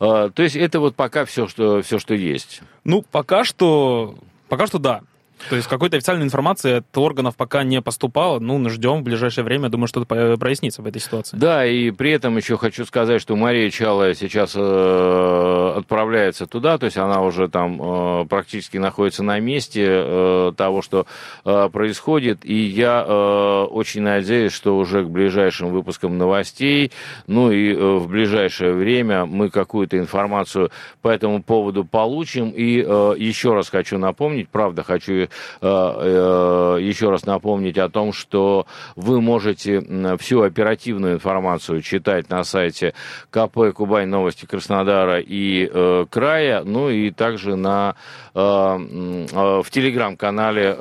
а, 0.00 0.30
то 0.30 0.42
есть 0.42 0.56
это 0.56 0.80
вот 0.80 0.96
пока 0.96 1.24
все, 1.24 1.46
что, 1.46 1.80
все, 1.82 1.98
что 2.00 2.14
есть. 2.14 2.62
Ну, 2.84 3.02
пока 3.02 3.44
что, 3.44 4.16
пока 4.48 4.66
что 4.66 4.78
да. 4.78 5.02
То 5.48 5.56
есть 5.56 5.68
какой-то 5.68 5.96
официальной 5.96 6.24
информации 6.24 6.78
от 6.78 6.98
органов 6.98 7.36
пока 7.36 7.62
не 7.62 7.80
поступало. 7.80 8.38
Ну, 8.40 8.68
ждем 8.68 9.00
в 9.00 9.02
ближайшее 9.02 9.44
время. 9.44 9.68
Думаю, 9.68 9.88
что-то 9.88 10.06
прояснится 10.36 10.82
в 10.82 10.86
этой 10.86 11.00
ситуации. 11.00 11.36
Да, 11.36 11.64
и 11.64 11.90
при 11.90 12.10
этом 12.10 12.36
еще 12.36 12.56
хочу 12.56 12.84
сказать, 12.84 13.20
что 13.20 13.36
Мария 13.36 13.70
Чалая 13.70 14.14
сейчас 14.14 14.52
э, 14.54 15.72
отправляется 15.76 16.46
туда, 16.46 16.78
то 16.78 16.86
есть 16.86 16.96
она 16.96 17.22
уже 17.22 17.48
там 17.48 17.80
э, 17.80 18.26
практически 18.26 18.76
находится 18.76 19.22
на 19.22 19.38
месте 19.40 19.86
э, 19.86 20.52
того, 20.56 20.82
что 20.82 21.06
э, 21.44 21.68
происходит. 21.72 22.44
И 22.44 22.54
я 22.54 23.04
э, 23.06 23.62
очень 23.70 24.02
надеюсь, 24.02 24.52
что 24.52 24.76
уже 24.76 25.04
к 25.04 25.08
ближайшим 25.08 25.68
выпускам 25.68 26.18
новостей, 26.18 26.92
ну 27.26 27.50
и 27.50 27.72
э, 27.72 27.96
в 27.96 28.08
ближайшее 28.08 28.72
время 28.72 29.26
мы 29.26 29.50
какую-то 29.50 29.98
информацию 29.98 30.70
по 31.02 31.08
этому 31.08 31.42
поводу 31.42 31.84
получим. 31.84 32.50
И 32.50 32.84
э, 32.86 33.14
еще 33.16 33.54
раз 33.54 33.70
хочу 33.70 33.98
напомнить, 33.98 34.48
правда, 34.48 34.82
хочу 34.82 35.12
Э, 35.12 35.26
э, 35.26 35.29
еще 35.60 37.10
раз 37.10 37.24
напомнить 37.26 37.78
о 37.78 37.88
том, 37.88 38.12
что 38.12 38.66
вы 38.96 39.20
можете 39.20 39.80
всю 40.18 40.42
оперативную 40.42 41.14
информацию 41.14 41.82
читать 41.82 42.28
на 42.30 42.44
сайте 42.44 42.94
КП 43.30 43.72
Кубань 43.74 44.08
Новости 44.08 44.46
Краснодара 44.46 45.20
и 45.20 45.68
э, 45.72 46.06
края, 46.10 46.62
ну 46.64 46.90
и 46.90 47.10
также 47.10 47.56
на, 47.56 47.94
в 48.34 49.64
телеграм-канале 49.70 50.74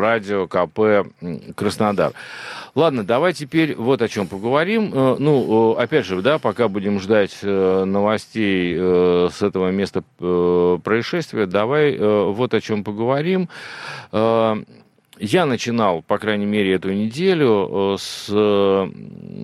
радио 0.00 0.46
КП 0.46 1.08
Краснодар. 1.54 2.12
Ладно, 2.74 3.04
давай 3.04 3.34
теперь 3.34 3.74
вот 3.76 4.00
о 4.00 4.08
чем 4.08 4.26
поговорим. 4.26 4.90
Ну, 4.92 5.72
опять 5.72 6.06
же, 6.06 6.22
да, 6.22 6.38
пока 6.38 6.68
будем 6.68 7.00
ждать 7.00 7.42
новостей 7.42 8.76
с 8.76 9.42
этого 9.42 9.70
места 9.70 10.02
происшествия, 10.18 11.46
давай 11.46 11.98
вот 11.98 12.54
о 12.54 12.60
чем 12.60 12.84
поговорим. 12.84 13.48
Я 14.12 15.46
начинал, 15.46 16.02
по 16.02 16.18
крайней 16.18 16.46
мере, 16.46 16.74
эту 16.74 16.92
неделю 16.92 17.96
с 17.98 18.28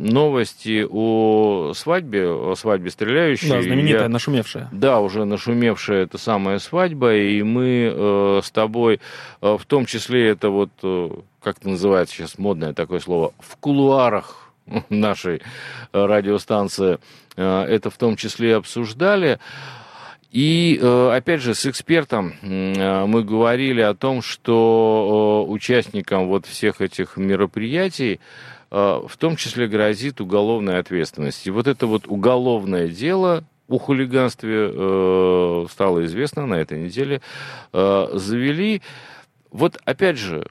новости 0.08 0.86
о 0.88 1.72
свадьбе, 1.74 2.28
о 2.28 2.54
свадьбе 2.54 2.90
стреляющей. 2.90 3.48
Да, 3.48 3.62
знаменитая, 3.62 4.02
я, 4.02 4.08
нашумевшая. 4.08 4.68
Да, 4.72 5.00
уже 5.00 5.24
нашумевшая 5.24 6.04
эта 6.04 6.18
самая 6.18 6.58
свадьба, 6.58 7.14
и 7.14 7.42
мы 7.42 7.92
э, 7.94 8.40
с 8.42 8.50
тобой, 8.50 9.00
э, 9.40 9.56
в 9.58 9.64
том 9.66 9.86
числе 9.86 10.28
это 10.28 10.50
вот, 10.50 10.70
э, 10.82 11.10
как 11.42 11.58
это 11.58 11.68
называется 11.68 12.14
сейчас 12.14 12.38
модное 12.38 12.72
такое 12.72 13.00
слово, 13.00 13.32
в 13.38 13.56
кулуарах 13.56 14.52
нашей 14.88 15.42
радиостанции, 15.92 16.98
э, 17.36 17.62
это 17.62 17.90
в 17.90 17.96
том 17.96 18.16
числе 18.16 18.56
обсуждали. 18.56 19.38
И, 20.30 20.78
э, 20.80 21.10
опять 21.14 21.40
же, 21.40 21.54
с 21.54 21.64
экспертом 21.66 22.34
э, 22.42 23.06
мы 23.06 23.24
говорили 23.24 23.80
о 23.80 23.94
том, 23.94 24.20
что 24.20 25.46
участникам 25.48 26.28
вот 26.28 26.46
всех 26.46 26.80
этих 26.80 27.16
мероприятий 27.16 28.20
в 28.70 29.10
том 29.18 29.36
числе 29.36 29.66
грозит 29.66 30.20
уголовная 30.20 30.78
ответственность. 30.78 31.46
И 31.46 31.50
вот 31.50 31.66
это 31.66 31.86
вот 31.86 32.06
уголовное 32.06 32.88
дело 32.88 33.42
о 33.66 33.78
хулиганстве 33.78 35.66
стало 35.70 36.04
известно 36.04 36.44
на 36.44 36.56
этой 36.56 36.78
неделе, 36.78 37.22
завели. 37.72 38.82
Вот 39.50 39.78
опять 39.86 40.18
же, 40.18 40.46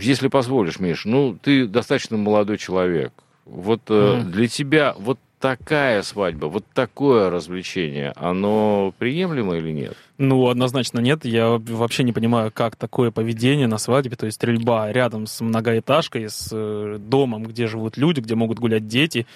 если 0.00 0.28
позволишь, 0.28 0.80
Миш, 0.80 1.04
ну, 1.04 1.36
ты 1.40 1.66
достаточно 1.66 2.16
молодой 2.16 2.56
человек. 2.56 3.12
Вот 3.44 3.82
mm-hmm. 3.90 4.22
для 4.22 4.48
тебя 4.48 4.94
вот 4.98 5.18
такая 5.40 6.02
свадьба, 6.02 6.46
вот 6.46 6.64
такое 6.72 7.30
развлечение, 7.30 8.12
оно 8.16 8.92
приемлемо 8.98 9.56
или 9.56 9.70
нет? 9.70 9.96
Ну, 10.18 10.48
однозначно 10.48 11.00
нет. 11.00 11.24
Я 11.24 11.58
вообще 11.58 12.02
не 12.02 12.12
понимаю, 12.12 12.50
как 12.52 12.76
такое 12.76 13.10
поведение 13.10 13.66
на 13.66 13.78
свадьбе, 13.78 14.16
то 14.16 14.26
есть 14.26 14.36
стрельба 14.36 14.90
рядом 14.92 15.26
с 15.26 15.40
многоэтажкой, 15.40 16.28
с 16.28 16.48
э, 16.52 16.98
домом, 16.98 17.44
где 17.44 17.66
живут 17.66 17.96
люди, 17.96 18.20
где 18.20 18.34
могут 18.34 18.58
гулять 18.58 18.86
дети. 18.86 19.26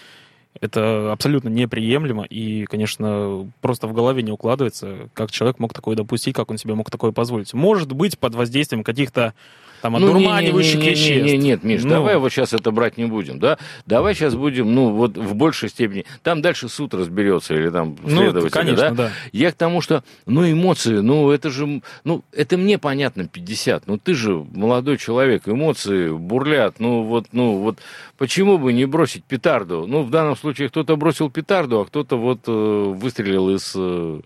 Это 0.61 1.13
абсолютно 1.13 1.49
неприемлемо, 1.49 2.25
и, 2.25 2.65
конечно, 2.65 3.49
просто 3.61 3.87
в 3.87 3.93
голове 3.93 4.23
не 4.23 4.33
укладывается, 4.33 5.09
как 5.15 5.31
человек 5.31 5.61
мог 5.61 5.73
такое 5.73 5.95
допустить, 5.95 6.35
как 6.35 6.51
он 6.51 6.59
себе 6.59 6.75
мог 6.75 6.91
такое 6.91 7.13
позволить. 7.13 7.55
Может 7.55 7.93
быть, 7.93 8.19
под 8.19 8.35
воздействием 8.35 8.83
каких-то 8.83 9.33
там 9.83 9.95
ну, 9.95 9.99
одурманивающих 9.99 10.77
не, 10.77 10.81
не, 10.81 10.87
не, 10.87 10.91
веществ. 10.91 11.25
Не, 11.25 11.33
не, 11.33 11.39
нет, 11.39 11.65
Миш, 11.65 11.83
ну. 11.83 11.91
давай 11.91 12.17
вот 12.19 12.31
сейчас 12.31 12.53
это 12.53 12.71
брать 12.71 12.97
не 12.97 13.07
будем, 13.07 13.39
да? 13.39 13.59
Давай 13.87 14.15
сейчас 14.15 14.35
будем, 14.35 14.75
ну, 14.75 14.91
вот 14.91 15.17
в 15.17 15.35
большей 15.35 15.69
степени. 15.69 16.05
Там 16.23 16.43
дальше 16.43 16.69
суд 16.69 16.95
разберется 16.95 17.55
или 17.55 17.71
там 17.71 17.97
ну, 18.03 18.09
следователь, 18.09 18.45
ну, 18.45 18.51
конечно, 18.51 18.91
да? 18.91 18.91
да? 18.91 19.11
Я 19.33 19.53
к 19.53 19.55
тому, 19.55 19.81
что, 19.81 20.05
ну, 20.27 20.51
эмоции, 20.51 20.99
ну, 20.99 21.31
это 21.31 21.51
же, 21.51 21.83
ну, 22.05 22.23
это 22.33 22.57
мне 22.57 22.79
понятно 22.79 23.27
50, 23.27 23.87
ну, 23.87 23.99
ты 23.99 24.15
же 24.15 24.45
молодой 24.53 24.99
человек, 24.99 25.49
эмоции 25.49 26.11
бурлят, 26.11 26.81
ну, 26.81 27.03
вот, 27.03 27.27
ну, 27.33 27.59
вот, 27.59 27.79
почему 28.19 28.59
бы 28.59 28.73
не 28.73 28.85
бросить 28.85 29.25
петарду? 29.25 29.87
Ну, 29.87 30.03
в 30.03 30.11
данном 30.11 30.37
случае 30.37 30.69
кто-то 30.69 30.97
бросил 30.97 31.31
петарду, 31.31 31.81
а 31.81 31.87
кто-то 31.87 32.17
вот 32.17 32.41
э, 32.47 32.53
выстрелил 32.53 33.51
из 33.51 33.73
э, 33.75 34.21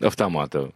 автомата. 0.00 0.70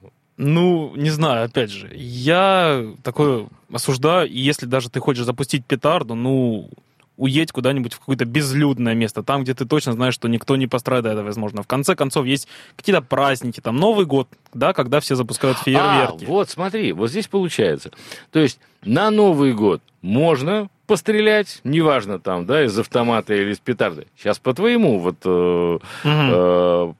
Ну, 0.45 0.93
не 0.97 1.11
знаю, 1.11 1.45
опять 1.45 1.71
же, 1.71 1.89
я 1.95 2.85
такое 3.05 3.47
осуждаю, 3.73 4.29
и 4.29 4.41
если 4.41 4.67
даже 4.67 4.91
ты 4.91 4.99
хочешь 4.99 5.25
запустить 5.25 5.65
петарду, 5.65 6.17
ну, 6.17 6.69
уедь 7.17 7.53
куда-нибудь 7.53 7.93
в 7.93 8.01
какое-то 8.01 8.25
безлюдное 8.25 8.95
место, 8.95 9.23
там, 9.23 9.45
где 9.45 9.55
ты 9.55 9.67
точно 9.67 9.93
знаешь, 9.93 10.15
что 10.15 10.27
никто 10.27 10.57
не 10.57 10.67
пострадает, 10.67 11.23
возможно. 11.23 11.63
В 11.63 11.69
конце 11.69 11.95
концов, 11.95 12.27
есть 12.27 12.49
какие-то 12.75 13.03
праздники, 13.03 13.61
там, 13.61 13.77
Новый 13.77 14.05
год, 14.05 14.27
да, 14.53 14.73
когда 14.73 14.99
все 14.99 15.15
запускают 15.15 15.59
а, 15.61 15.65
фейерверки. 15.65 16.25
А, 16.25 16.29
вот, 16.29 16.51
смотри, 16.51 16.93
вот 16.93 17.11
здесь 17.11 17.29
получается. 17.29 17.93
То 18.33 18.41
есть 18.41 18.59
на 18.83 19.13
Новый 19.13 19.53
год 19.53 19.81
можно 20.01 20.69
пострелять, 20.89 21.61
неважно 21.63 22.19
там, 22.19 22.47
да, 22.47 22.65
из 22.65 22.77
автомата 22.77 23.33
или 23.33 23.53
из 23.53 23.61
петарды. 23.61 24.09
Сейчас 24.19 24.41
по 24.41 24.53
твоему 24.53 24.99
вот 24.99 25.17
э, 25.25 25.79
угу. 25.79 25.81
э, 26.05 26.93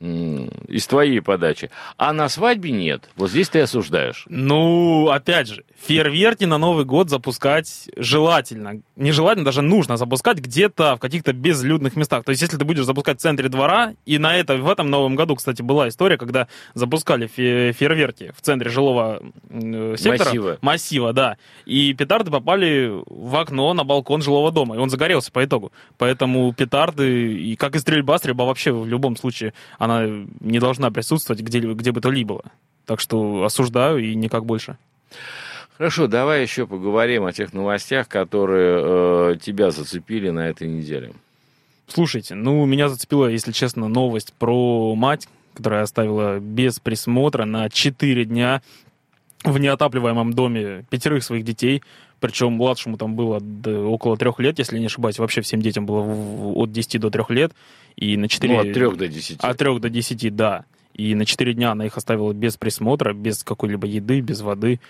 из 0.00 0.86
твоей 0.86 1.20
подачи. 1.20 1.70
А 1.98 2.12
на 2.12 2.28
свадьбе 2.30 2.70
нет. 2.70 3.10
Вот 3.16 3.30
здесь 3.30 3.50
ты 3.50 3.60
осуждаешь. 3.60 4.24
Ну, 4.28 5.10
опять 5.10 5.48
же, 5.48 5.64
фейерверки 5.78 6.44
на 6.44 6.56
Новый 6.56 6.86
год 6.86 7.10
запускать 7.10 7.90
желательно. 7.96 8.80
Нежелательно, 8.96 9.44
даже 9.44 9.60
нужно 9.60 9.98
запускать 9.98 10.38
где-то 10.38 10.96
в 10.96 11.00
каких-то 11.00 11.34
безлюдных 11.34 11.96
местах. 11.96 12.24
То 12.24 12.30
есть, 12.30 12.40
если 12.40 12.56
ты 12.56 12.64
будешь 12.64 12.84
запускать 12.84 13.18
в 13.18 13.20
центре 13.20 13.50
двора, 13.50 13.92
и 14.06 14.16
на 14.16 14.36
это, 14.36 14.56
в 14.56 14.70
этом 14.70 14.88
Новом 14.88 15.16
году, 15.16 15.36
кстати, 15.36 15.60
была 15.60 15.88
история, 15.88 16.16
когда 16.16 16.48
запускали 16.72 17.26
фейерверки 17.26 18.32
в 18.34 18.40
центре 18.40 18.70
жилого 18.70 19.22
сектора. 19.50 20.24
Массива. 20.24 20.58
Массива, 20.62 21.12
да. 21.12 21.36
И 21.66 21.92
петарды 21.92 22.30
попали 22.30 22.90
в 23.06 23.36
окно 23.36 23.74
на 23.74 23.84
балкон 23.84 24.22
жилого 24.22 24.50
дома, 24.50 24.76
и 24.76 24.78
он 24.78 24.88
загорелся 24.88 25.30
по 25.30 25.44
итогу. 25.44 25.72
Поэтому 25.98 26.54
петарды, 26.54 27.34
и 27.34 27.56
как 27.56 27.76
и 27.76 27.78
стрельба, 27.78 28.16
стрельба 28.16 28.46
вообще 28.46 28.72
в 28.72 28.86
любом 28.86 29.16
случае, 29.16 29.52
она 29.78 29.89
не 29.98 30.58
должна 30.58 30.90
присутствовать 30.90 31.42
где, 31.42 31.60
где 31.60 31.92
бы 31.92 32.00
то 32.00 32.10
ни 32.10 32.24
было. 32.24 32.44
Так 32.86 33.00
что 33.00 33.44
осуждаю 33.44 33.98
и 33.98 34.14
никак 34.14 34.44
больше. 34.44 34.76
Хорошо, 35.76 36.08
давай 36.08 36.42
еще 36.42 36.66
поговорим 36.66 37.24
о 37.24 37.32
тех 37.32 37.52
новостях, 37.54 38.08
которые 38.08 39.32
э, 39.34 39.36
тебя 39.40 39.70
зацепили 39.70 40.28
на 40.28 40.48
этой 40.48 40.68
неделе. 40.68 41.12
Слушайте, 41.86 42.34
ну, 42.34 42.64
меня 42.66 42.88
зацепила, 42.88 43.26
если 43.26 43.52
честно, 43.52 43.88
новость 43.88 44.34
про 44.34 44.94
мать, 44.94 45.26
которая 45.54 45.82
оставила 45.82 46.38
без 46.38 46.78
присмотра 46.80 47.44
на 47.44 47.68
4 47.70 48.24
дня 48.26 48.62
в 49.44 49.58
неотапливаемом 49.58 50.32
доме 50.32 50.84
пятерых 50.90 51.24
своих 51.24 51.44
детей. 51.44 51.82
Причем 52.20 52.52
младшему 52.52 52.98
там 52.98 53.14
было 53.14 53.40
около 53.86 54.16
трех 54.16 54.38
лет, 54.40 54.58
если 54.58 54.78
не 54.78 54.86
ошибаюсь. 54.86 55.18
Вообще 55.18 55.40
всем 55.40 55.62
детям 55.62 55.86
было 55.86 56.02
от 56.54 56.70
10 56.70 57.00
до 57.00 57.10
3 57.10 57.24
лет. 57.30 57.52
И 57.96 58.16
на 58.16 58.28
4... 58.28 58.54
Ну, 58.54 58.60
от 58.60 58.72
3 58.72 58.96
до 58.96 59.08
10. 59.08 59.38
От 59.40 59.56
3 59.56 59.78
до 59.78 59.88
10, 59.88 60.36
да. 60.36 60.64
И 60.92 61.14
на 61.14 61.24
4 61.24 61.54
дня 61.54 61.72
она 61.72 61.86
их 61.86 61.96
оставила 61.96 62.32
без 62.32 62.56
присмотра, 62.58 63.14
без 63.14 63.42
какой-либо 63.42 63.86
еды, 63.86 64.20
без 64.20 64.42
воды. 64.42 64.80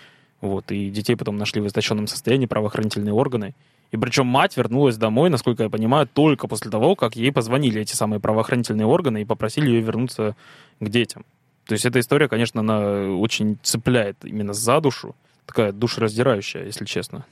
Вот, 0.41 0.71
и 0.71 0.89
детей 0.89 1.15
потом 1.15 1.37
нашли 1.37 1.61
в 1.61 1.67
истощенном 1.67 2.07
состоянии 2.07 2.47
правоохранительные 2.47 3.13
органы. 3.13 3.53
И 3.91 3.97
причем 3.97 4.25
мать 4.25 4.57
вернулась 4.57 4.97
домой, 4.97 5.29
насколько 5.29 5.63
я 5.63 5.69
понимаю, 5.69 6.09
только 6.11 6.47
после 6.47 6.71
того, 6.71 6.95
как 6.95 7.15
ей 7.15 7.31
позвонили 7.31 7.81
эти 7.81 7.93
самые 7.93 8.19
правоохранительные 8.19 8.87
органы 8.87 9.21
и 9.21 9.25
попросили 9.25 9.69
ее 9.69 9.81
вернуться 9.81 10.35
к 10.79 10.89
детям. 10.89 11.25
То 11.65 11.73
есть 11.73 11.85
эта 11.85 11.99
история, 11.99 12.27
конечно, 12.27 12.61
она 12.61 13.15
очень 13.15 13.57
цепляет 13.63 14.17
именно 14.23 14.53
за 14.53 14.81
душу. 14.81 15.15
Такая 15.45 15.71
душераздирающая, 15.71 16.65
если 16.65 16.85
честно. 16.85 17.25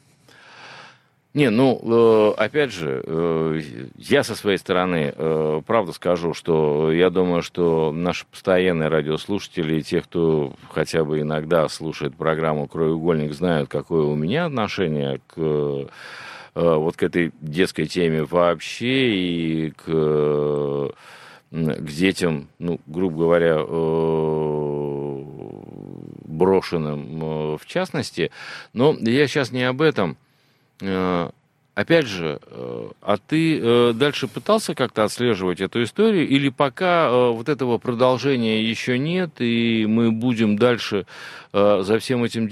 Не, 1.36 1.52
ну, 1.52 1.80
э, 2.38 2.42
опять 2.42 2.74
же, 2.74 3.04
э, 3.06 3.62
я 3.98 4.24
со 4.24 4.34
своей 4.34 4.58
стороны, 4.58 5.14
э, 5.16 5.62
правда 5.66 5.92
скажу, 5.92 6.34
что 6.34 6.92
я 6.92 7.12
думаю, 7.12 7.44
что 7.44 7.92
наши 7.92 8.26
постоянные 8.26 8.90
радиослушатели 8.90 9.76
и 9.76 9.84
те, 9.84 10.02
кто 10.02 10.54
хотя 10.72 11.04
бы 11.04 11.22
иногда 11.22 11.70
слушает 11.70 12.16
программу 12.16 12.68
«Краеугольник», 12.68 13.32
знают, 13.34 13.70
какое 13.70 14.06
у 14.06 14.16
меня 14.16 14.46
отношение 14.46 15.22
к 15.28 15.88
вот 16.56 16.98
к 16.98 17.04
этой 17.04 17.32
детской 17.42 17.86
теме 17.86 18.24
вообще 18.24 19.12
и 19.12 19.70
к, 19.70 20.92
к 21.52 21.86
детям, 21.86 22.48
ну, 22.60 22.80
грубо 22.86 23.18
говоря, 23.18 23.58
брошенным 26.26 27.58
в 27.58 27.66
частности. 27.66 28.32
Но 28.74 28.96
я 29.00 29.28
сейчас 29.28 29.52
не 29.52 29.64
об 29.64 29.82
этом. 29.82 30.18
Э, 31.80 31.82
опять 31.82 32.08
же, 32.08 32.40
э, 32.46 32.90
а 33.02 33.18
ты 33.18 33.60
э, 33.60 33.94
дальше 33.94 34.28
пытался 34.28 34.76
как-то 34.76 35.04
отслеживать 35.04 35.62
эту 35.62 35.84
историю, 35.84 36.28
или 36.28 36.50
пока 36.50 37.10
вот 37.12 37.50
этого 37.50 37.78
продолжения 37.78 38.64
еще 38.64 38.98
нет, 38.98 39.32
и 39.40 39.86
мы 39.88 40.12
будем 40.12 40.58
дальше 40.58 41.06
за 41.52 41.98
всем 42.00 42.24
этим, 42.24 42.48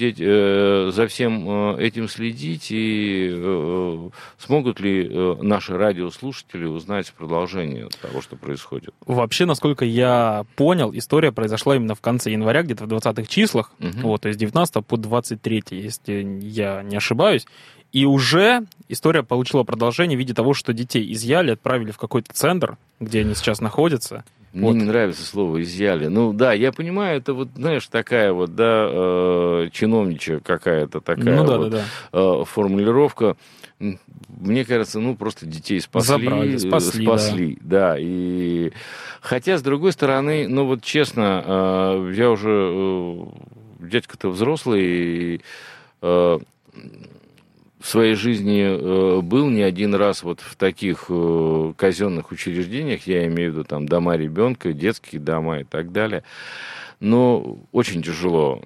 за 0.91 1.07
всем 1.07 1.77
этим 1.77 2.09
следить, 2.09 2.67
и 2.71 4.09
смогут 4.39 4.79
ли 4.79 5.07
наши 5.41 5.77
радиослушатели 5.77 6.65
узнать 6.65 7.13
продолжение 7.13 7.89
того, 8.01 8.21
что 8.21 8.35
происходит? 8.35 8.95
Вообще, 9.05 9.45
насколько 9.45 9.85
я 9.85 10.45
понял, 10.55 10.91
история 10.95 11.31
произошла 11.31 11.75
именно 11.75 11.93
в 11.93 12.01
конце 12.01 12.31
января, 12.31 12.63
где-то 12.63 12.85
в 12.85 12.87
20-х 12.87 13.27
числах, 13.27 13.71
угу. 13.79 13.99
вот, 14.01 14.21
то 14.21 14.29
есть 14.29 14.39
19 14.39 14.83
по 14.83 14.97
23, 14.97 15.63
если 15.69 16.39
я 16.41 16.81
не 16.81 16.97
ошибаюсь. 16.97 17.45
И 17.91 18.05
уже 18.05 18.65
история 18.89 19.23
получила 19.23 19.63
продолжение 19.63 20.17
в 20.17 20.19
виде 20.19 20.33
того, 20.33 20.53
что 20.53 20.73
детей 20.73 21.11
изъяли, 21.13 21.51
отправили 21.51 21.91
в 21.91 21.97
какой-то 21.97 22.33
центр, 22.33 22.77
где 22.99 23.21
они 23.21 23.33
сейчас 23.33 23.61
находятся. 23.61 24.23
Мне 24.53 24.67
вот. 24.67 24.75
не 24.75 24.83
нравится 24.83 25.23
слово 25.23 25.61
изъяли. 25.61 26.07
Ну 26.07 26.33
да, 26.33 26.53
я 26.53 26.71
понимаю, 26.71 27.17
это 27.17 27.33
вот, 27.33 27.49
знаешь, 27.55 27.85
такая 27.87 28.33
вот, 28.33 28.55
да, 28.55 28.87
э, 28.89 29.69
чиновничья 29.71 30.39
какая-то 30.39 30.99
такая 31.01 31.35
ну, 31.37 31.45
да, 31.45 31.57
вот 31.57 31.69
да, 31.69 31.83
да. 32.11 32.41
Э, 32.41 32.43
формулировка. 32.45 33.35
Мне 33.79 34.65
кажется, 34.65 34.99
ну 34.99 35.15
просто 35.15 35.45
детей 35.45 35.79
спасли, 35.79 36.07
Забрали, 36.07 36.57
спасли, 36.57 37.05
спасли, 37.05 37.57
да. 37.61 37.91
да. 37.91 37.95
И 37.99 38.71
хотя 39.21 39.57
с 39.57 39.61
другой 39.61 39.91
стороны, 39.91 40.47
ну 40.47 40.65
вот 40.65 40.81
честно, 40.81 41.43
э, 41.45 42.13
я 42.15 42.31
уже 42.31 42.49
э, 42.49 43.25
дядька-то 43.81 44.29
взрослый, 44.29 44.83
и, 44.83 45.41
э, 46.01 46.39
в 47.79 47.87
своей 47.87 48.15
жизни 48.15 48.63
э, 48.63 49.21
был 49.21 49.49
не 49.49 49.61
один 49.61 49.93
раз 49.93 50.23
вот 50.23 50.39
в 50.39 50.55
таких 50.55 51.05
э, 51.09 51.73
казенных 51.77 52.31
учреждениях, 52.31 53.05
я 53.05 53.27
имею 53.27 53.51
в 53.51 53.55
виду 53.55 53.63
там 53.63 53.87
дома 53.87 54.15
ребенка, 54.15 54.73
детские 54.73 55.21
дома 55.21 55.59
и 55.59 55.63
так 55.63 55.91
далее. 55.91 56.23
Но 56.99 57.59
очень 57.71 58.01
тяжело. 58.01 58.63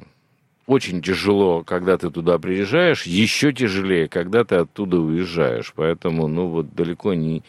Очень 0.66 1.02
тяжело, 1.02 1.64
когда 1.64 1.98
ты 1.98 2.10
туда 2.10 2.40
приезжаешь, 2.40 3.04
еще 3.04 3.52
тяжелее, 3.52 4.08
когда 4.08 4.46
ты 4.46 4.56
оттуда 4.56 5.00
уезжаешь. 5.00 5.74
Поэтому, 5.76 6.28
ну, 6.28 6.48
вот 6.48 6.74
далеко 6.74 7.14
не, 7.14 7.44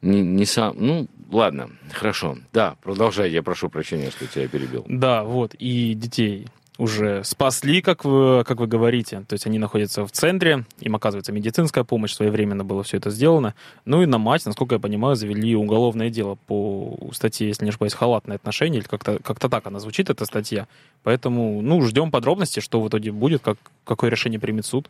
не, 0.00 0.20
не 0.20 0.44
сам... 0.44 0.76
Ну, 0.78 1.08
ладно, 1.32 1.70
хорошо. 1.92 2.36
Да, 2.52 2.76
продолжай, 2.82 3.30
я 3.30 3.42
прошу 3.42 3.68
прощения, 3.68 4.10
что 4.10 4.28
тебя 4.28 4.46
перебил. 4.46 4.84
Да, 4.86 5.24
вот, 5.24 5.54
и 5.58 5.94
детей 5.94 6.46
уже 6.76 7.22
спасли, 7.22 7.80
как 7.80 8.04
вы, 8.04 8.42
как 8.44 8.58
вы 8.58 8.66
говорите. 8.66 9.24
То 9.28 9.34
есть 9.34 9.46
они 9.46 9.58
находятся 9.58 10.04
в 10.06 10.10
центре, 10.10 10.64
им 10.80 10.96
оказывается 10.96 11.32
медицинская 11.32 11.84
помощь, 11.84 12.12
своевременно 12.12 12.64
было 12.64 12.82
все 12.82 12.96
это 12.96 13.10
сделано. 13.10 13.54
Ну 13.84 14.02
и 14.02 14.06
на 14.06 14.18
мать, 14.18 14.44
насколько 14.44 14.74
я 14.74 14.80
понимаю, 14.80 15.14
завели 15.14 15.54
уголовное 15.54 16.10
дело 16.10 16.36
по 16.46 16.96
статье, 17.12 17.46
если 17.46 17.64
не 17.64 17.70
ошибаюсь, 17.70 17.94
халатное 17.94 18.36
отношение, 18.36 18.80
или 18.80 18.88
как-то 18.88 19.18
как 19.22 19.38
так 19.38 19.66
она 19.66 19.78
звучит, 19.78 20.10
эта 20.10 20.24
статья. 20.24 20.66
Поэтому, 21.04 21.62
ну, 21.62 21.80
ждем 21.82 22.10
подробностей, 22.10 22.60
что 22.60 22.80
в 22.80 22.88
итоге 22.88 23.12
будет, 23.12 23.42
как, 23.42 23.56
какое 23.84 24.10
решение 24.10 24.40
примет 24.40 24.66
суд. 24.66 24.88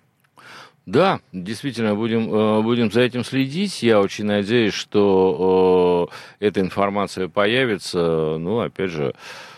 Да, 0.86 1.20
действительно, 1.32 1.94
будем, 1.94 2.32
э, 2.32 2.62
будем 2.62 2.92
за 2.92 3.00
этим 3.00 3.24
следить. 3.24 3.82
Я 3.82 4.00
очень 4.00 4.26
надеюсь, 4.26 4.74
что 4.74 6.10
э, 6.40 6.46
эта 6.46 6.60
информация 6.60 7.28
появится. 7.28 8.36
Ну, 8.38 8.60
опять 8.60 8.90
же, 8.90 9.14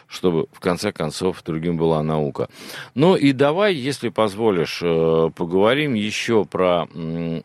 чтобы 0.08 0.46
в 0.52 0.60
конце 0.60 0.92
концов 0.92 1.42
другим 1.42 1.76
была 1.76 2.02
наука. 2.02 2.48
Ну 2.94 3.16
и 3.16 3.32
давай, 3.32 3.74
если 3.74 4.08
позволишь, 4.08 4.80
э, 4.82 5.30
поговорим 5.34 5.94
еще 5.94 6.44
про 6.44 6.88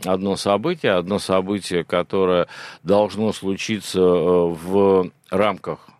одно 0.05 0.35
событие, 0.35 0.93
одно 0.93 1.19
событие, 1.19 1.83
которое 1.83 2.47
должно 2.83 3.33
случиться 3.33 4.01
в 4.01 5.11
рамках 5.29 5.91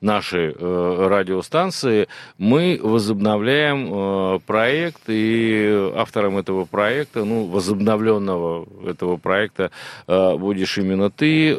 нашей 0.00 0.54
э, 0.56 1.06
радиостанции, 1.08 2.08
мы 2.38 2.78
возобновляем 2.82 3.90
э, 3.92 4.38
проект, 4.46 5.02
и 5.08 5.92
автором 5.96 6.38
этого 6.38 6.64
проекта, 6.64 7.24
ну, 7.24 7.46
возобновленного 7.46 8.66
этого 8.86 9.16
проекта 9.16 9.70
э, 10.06 10.36
будешь 10.36 10.78
именно 10.78 11.10
ты. 11.10 11.50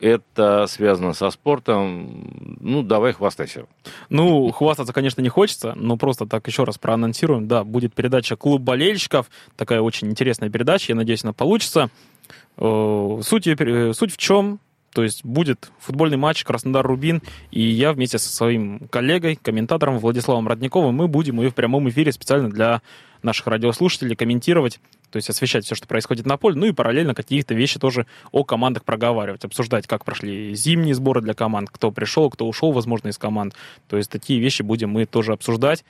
Это 0.00 0.66
связано 0.66 1.12
со 1.12 1.30
спортом. 1.30 2.58
Ну, 2.60 2.82
давай 2.82 3.12
хвастайся. 3.12 3.66
Ну, 4.08 4.50
хвастаться, 4.50 4.92
конечно, 4.92 5.20
не 5.20 5.28
хочется, 5.28 5.74
но 5.76 5.96
просто 5.96 6.26
так 6.26 6.46
еще 6.46 6.64
раз 6.64 6.78
проанонсируем. 6.78 7.48
Да, 7.48 7.64
будет 7.64 7.94
передача 7.94 8.36
«Клуб 8.36 8.62
болельщиков», 8.62 9.30
такая 9.56 9.80
очень 9.80 10.08
интересная 10.08 10.50
передача, 10.50 10.92
я 10.92 10.96
надеюсь, 10.96 11.24
она 11.24 11.32
получится. 11.32 11.90
Суть, 12.56 13.44
суть 13.44 14.12
в 14.12 14.16
чем? 14.16 14.60
То 14.92 15.02
есть 15.02 15.24
будет 15.24 15.70
футбольный 15.78 16.16
матч 16.16 16.44
Краснодар-Рубин, 16.44 17.22
и 17.50 17.62
я 17.62 17.92
вместе 17.92 18.18
со 18.18 18.28
своим 18.28 18.88
коллегой, 18.88 19.36
комментатором 19.36 19.98
Владиславом 19.98 20.48
Родниковым, 20.48 20.94
мы 20.94 21.06
будем 21.06 21.40
ее 21.40 21.50
в 21.50 21.54
прямом 21.54 21.88
эфире 21.88 22.12
специально 22.12 22.50
для 22.50 22.82
наших 23.22 23.46
радиослушателей 23.46 24.16
комментировать, 24.16 24.80
то 25.10 25.16
есть 25.16 25.28
освещать 25.28 25.64
все, 25.64 25.74
что 25.74 25.86
происходит 25.86 26.26
на 26.26 26.36
поле, 26.36 26.56
ну 26.56 26.66
и 26.66 26.72
параллельно 26.72 27.14
какие-то 27.14 27.54
вещи 27.54 27.78
тоже 27.78 28.06
о 28.32 28.44
командах 28.44 28.84
проговаривать, 28.84 29.44
обсуждать, 29.44 29.86
как 29.86 30.04
прошли 30.04 30.54
зимние 30.54 30.94
сборы 30.94 31.20
для 31.20 31.34
команд, 31.34 31.68
кто 31.70 31.90
пришел, 31.90 32.30
кто 32.30 32.48
ушел, 32.48 32.72
возможно, 32.72 33.08
из 33.08 33.18
команд. 33.18 33.54
То 33.88 33.96
есть 33.96 34.10
такие 34.10 34.40
вещи 34.40 34.62
будем 34.62 34.90
мы 34.90 35.06
тоже 35.06 35.32
обсуждать. 35.32 35.84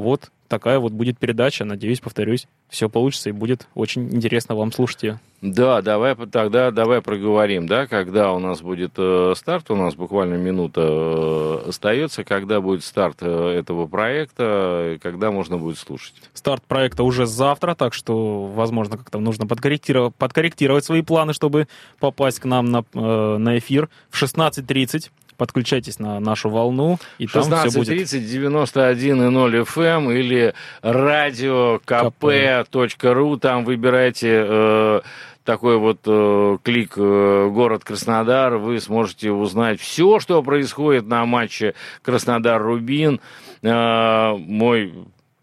Вот 0.00 0.30
такая 0.48 0.78
вот 0.78 0.92
будет 0.92 1.18
передача. 1.18 1.64
Надеюсь, 1.64 2.00
повторюсь, 2.00 2.46
все 2.68 2.88
получится 2.88 3.30
и 3.30 3.32
будет 3.32 3.68
очень 3.74 4.12
интересно 4.14 4.56
вам 4.56 4.72
слушать 4.72 5.02
ее. 5.04 5.20
Да, 5.42 5.80
давай 5.80 6.14
тогда 6.14 6.70
давай 6.70 7.00
проговорим, 7.00 7.66
да, 7.66 7.86
когда 7.86 8.32
у 8.32 8.38
нас 8.38 8.60
будет 8.60 8.92
э, 8.98 9.32
старт, 9.36 9.70
у 9.70 9.76
нас 9.76 9.94
буквально 9.94 10.34
минута 10.34 10.82
э, 10.82 11.68
остается, 11.68 12.24
когда 12.24 12.60
будет 12.60 12.84
старт 12.84 13.18
э, 13.22 13.48
этого 13.58 13.86
проекта, 13.86 14.98
когда 15.02 15.30
можно 15.30 15.56
будет 15.56 15.78
слушать. 15.78 16.12
Старт 16.34 16.62
проекта 16.64 17.04
уже 17.04 17.24
завтра, 17.24 17.74
так 17.74 17.94
что, 17.94 18.44
возможно, 18.48 18.98
как-то 18.98 19.18
нужно 19.18 19.46
подкорректировать, 19.46 20.14
подкорректировать 20.16 20.84
свои 20.84 21.00
планы, 21.00 21.32
чтобы 21.32 21.68
попасть 22.00 22.40
к 22.40 22.44
нам 22.44 22.70
на, 22.70 22.84
э, 22.92 23.36
на 23.38 23.56
эфир 23.56 23.88
в 24.10 24.22
16.30 24.22 25.10
подключайтесь 25.40 25.98
на 25.98 26.20
нашу 26.20 26.50
волну, 26.50 26.98
и 27.16 27.26
там 27.26 27.44
все 27.44 27.78
будет. 27.78 27.88
30 27.88 28.30
91 28.30 29.22
и 29.22 29.30
0 29.30 29.56
FM 29.60 30.14
или 30.14 30.52
радио 30.82 31.80
kp.ru, 31.86 33.38
там 33.38 33.64
выбирайте 33.64 34.44
э, 34.46 35.00
такой 35.44 35.78
вот 35.78 36.00
э, 36.04 36.58
клик 36.62 36.92
э, 36.98 37.48
«Город 37.50 37.84
Краснодар», 37.84 38.58
вы 38.58 38.80
сможете 38.80 39.30
узнать 39.30 39.80
все, 39.80 40.20
что 40.20 40.42
происходит 40.42 41.06
на 41.06 41.24
матче 41.24 41.72
Краснодар-Рубин. 42.02 43.18
Э, 43.62 44.34
мой 44.36 44.92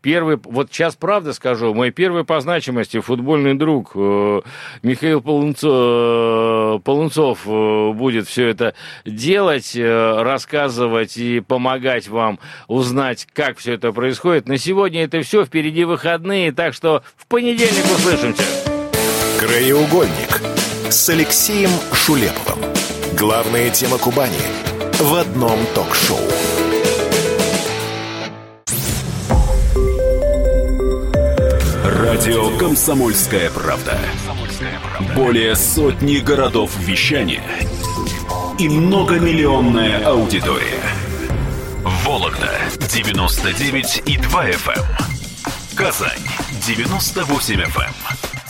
Первый, 0.08 0.40
вот 0.42 0.70
сейчас 0.72 0.96
правда 0.96 1.34
скажу, 1.34 1.74
мой 1.74 1.92
первый 1.92 2.24
по 2.24 2.40
значимости 2.40 3.02
футбольный 3.02 3.56
друг 3.56 3.92
э, 3.94 4.42
Михаил 4.82 5.20
э, 5.20 6.80
Полунцов 6.80 7.40
э, 7.46 7.92
будет 7.92 8.26
все 8.30 8.48
это 8.48 8.74
делать, 9.04 9.76
рассказывать 9.76 11.18
и 11.18 11.42
помогать 11.42 12.08
вам 12.08 12.40
узнать, 12.70 13.28
как 13.34 13.58
все 13.58 13.74
это 13.74 13.92
происходит. 13.92 14.48
На 14.48 14.58
сегодня 14.58 15.04
это 15.04 15.22
все, 15.24 15.44
впереди 15.44 15.84
выходные, 15.84 16.54
так 16.54 16.74
что 16.74 17.04
в 17.18 17.28
понедельник 17.28 17.84
услышимся. 17.84 18.44
Краеугольник 19.42 20.42
с 20.90 21.10
Алексеем 21.10 21.72
Шулеповым. 21.92 22.64
Главная 23.20 23.70
тема 23.72 23.98
Кубани 23.98 24.40
в 25.02 25.14
одном 25.16 25.60
ток-шоу. 25.76 26.47
Радио 31.98 32.56
«Комсомольская 32.60 33.50
правда». 33.50 33.98
Более 35.16 35.56
сотни 35.56 36.18
городов 36.18 36.72
вещания 36.78 37.42
и 38.60 38.70
многомиллионная 38.70 40.06
аудитория. 40.06 40.84
Вологда 42.06 42.52
99 42.94 44.04
и 44.06 44.18
2 44.18 44.50
FM. 44.50 44.78
Эм. 44.78 44.86
Казань 45.76 46.22
98 46.68 47.62
FM. 47.62 47.82
Эм. 47.82 47.94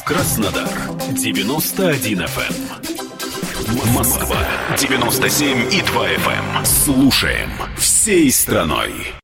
Краснодар 0.05 0.69
91 1.11 2.23
FM. 2.23 2.55
Эм. 3.69 3.93
Москва 3.93 4.39
97 4.77 5.73
и 5.73 5.81
2 5.81 6.07
FM. 6.09 6.65
Слушаем 6.65 7.49
всей 7.77 8.29
страной. 8.29 9.17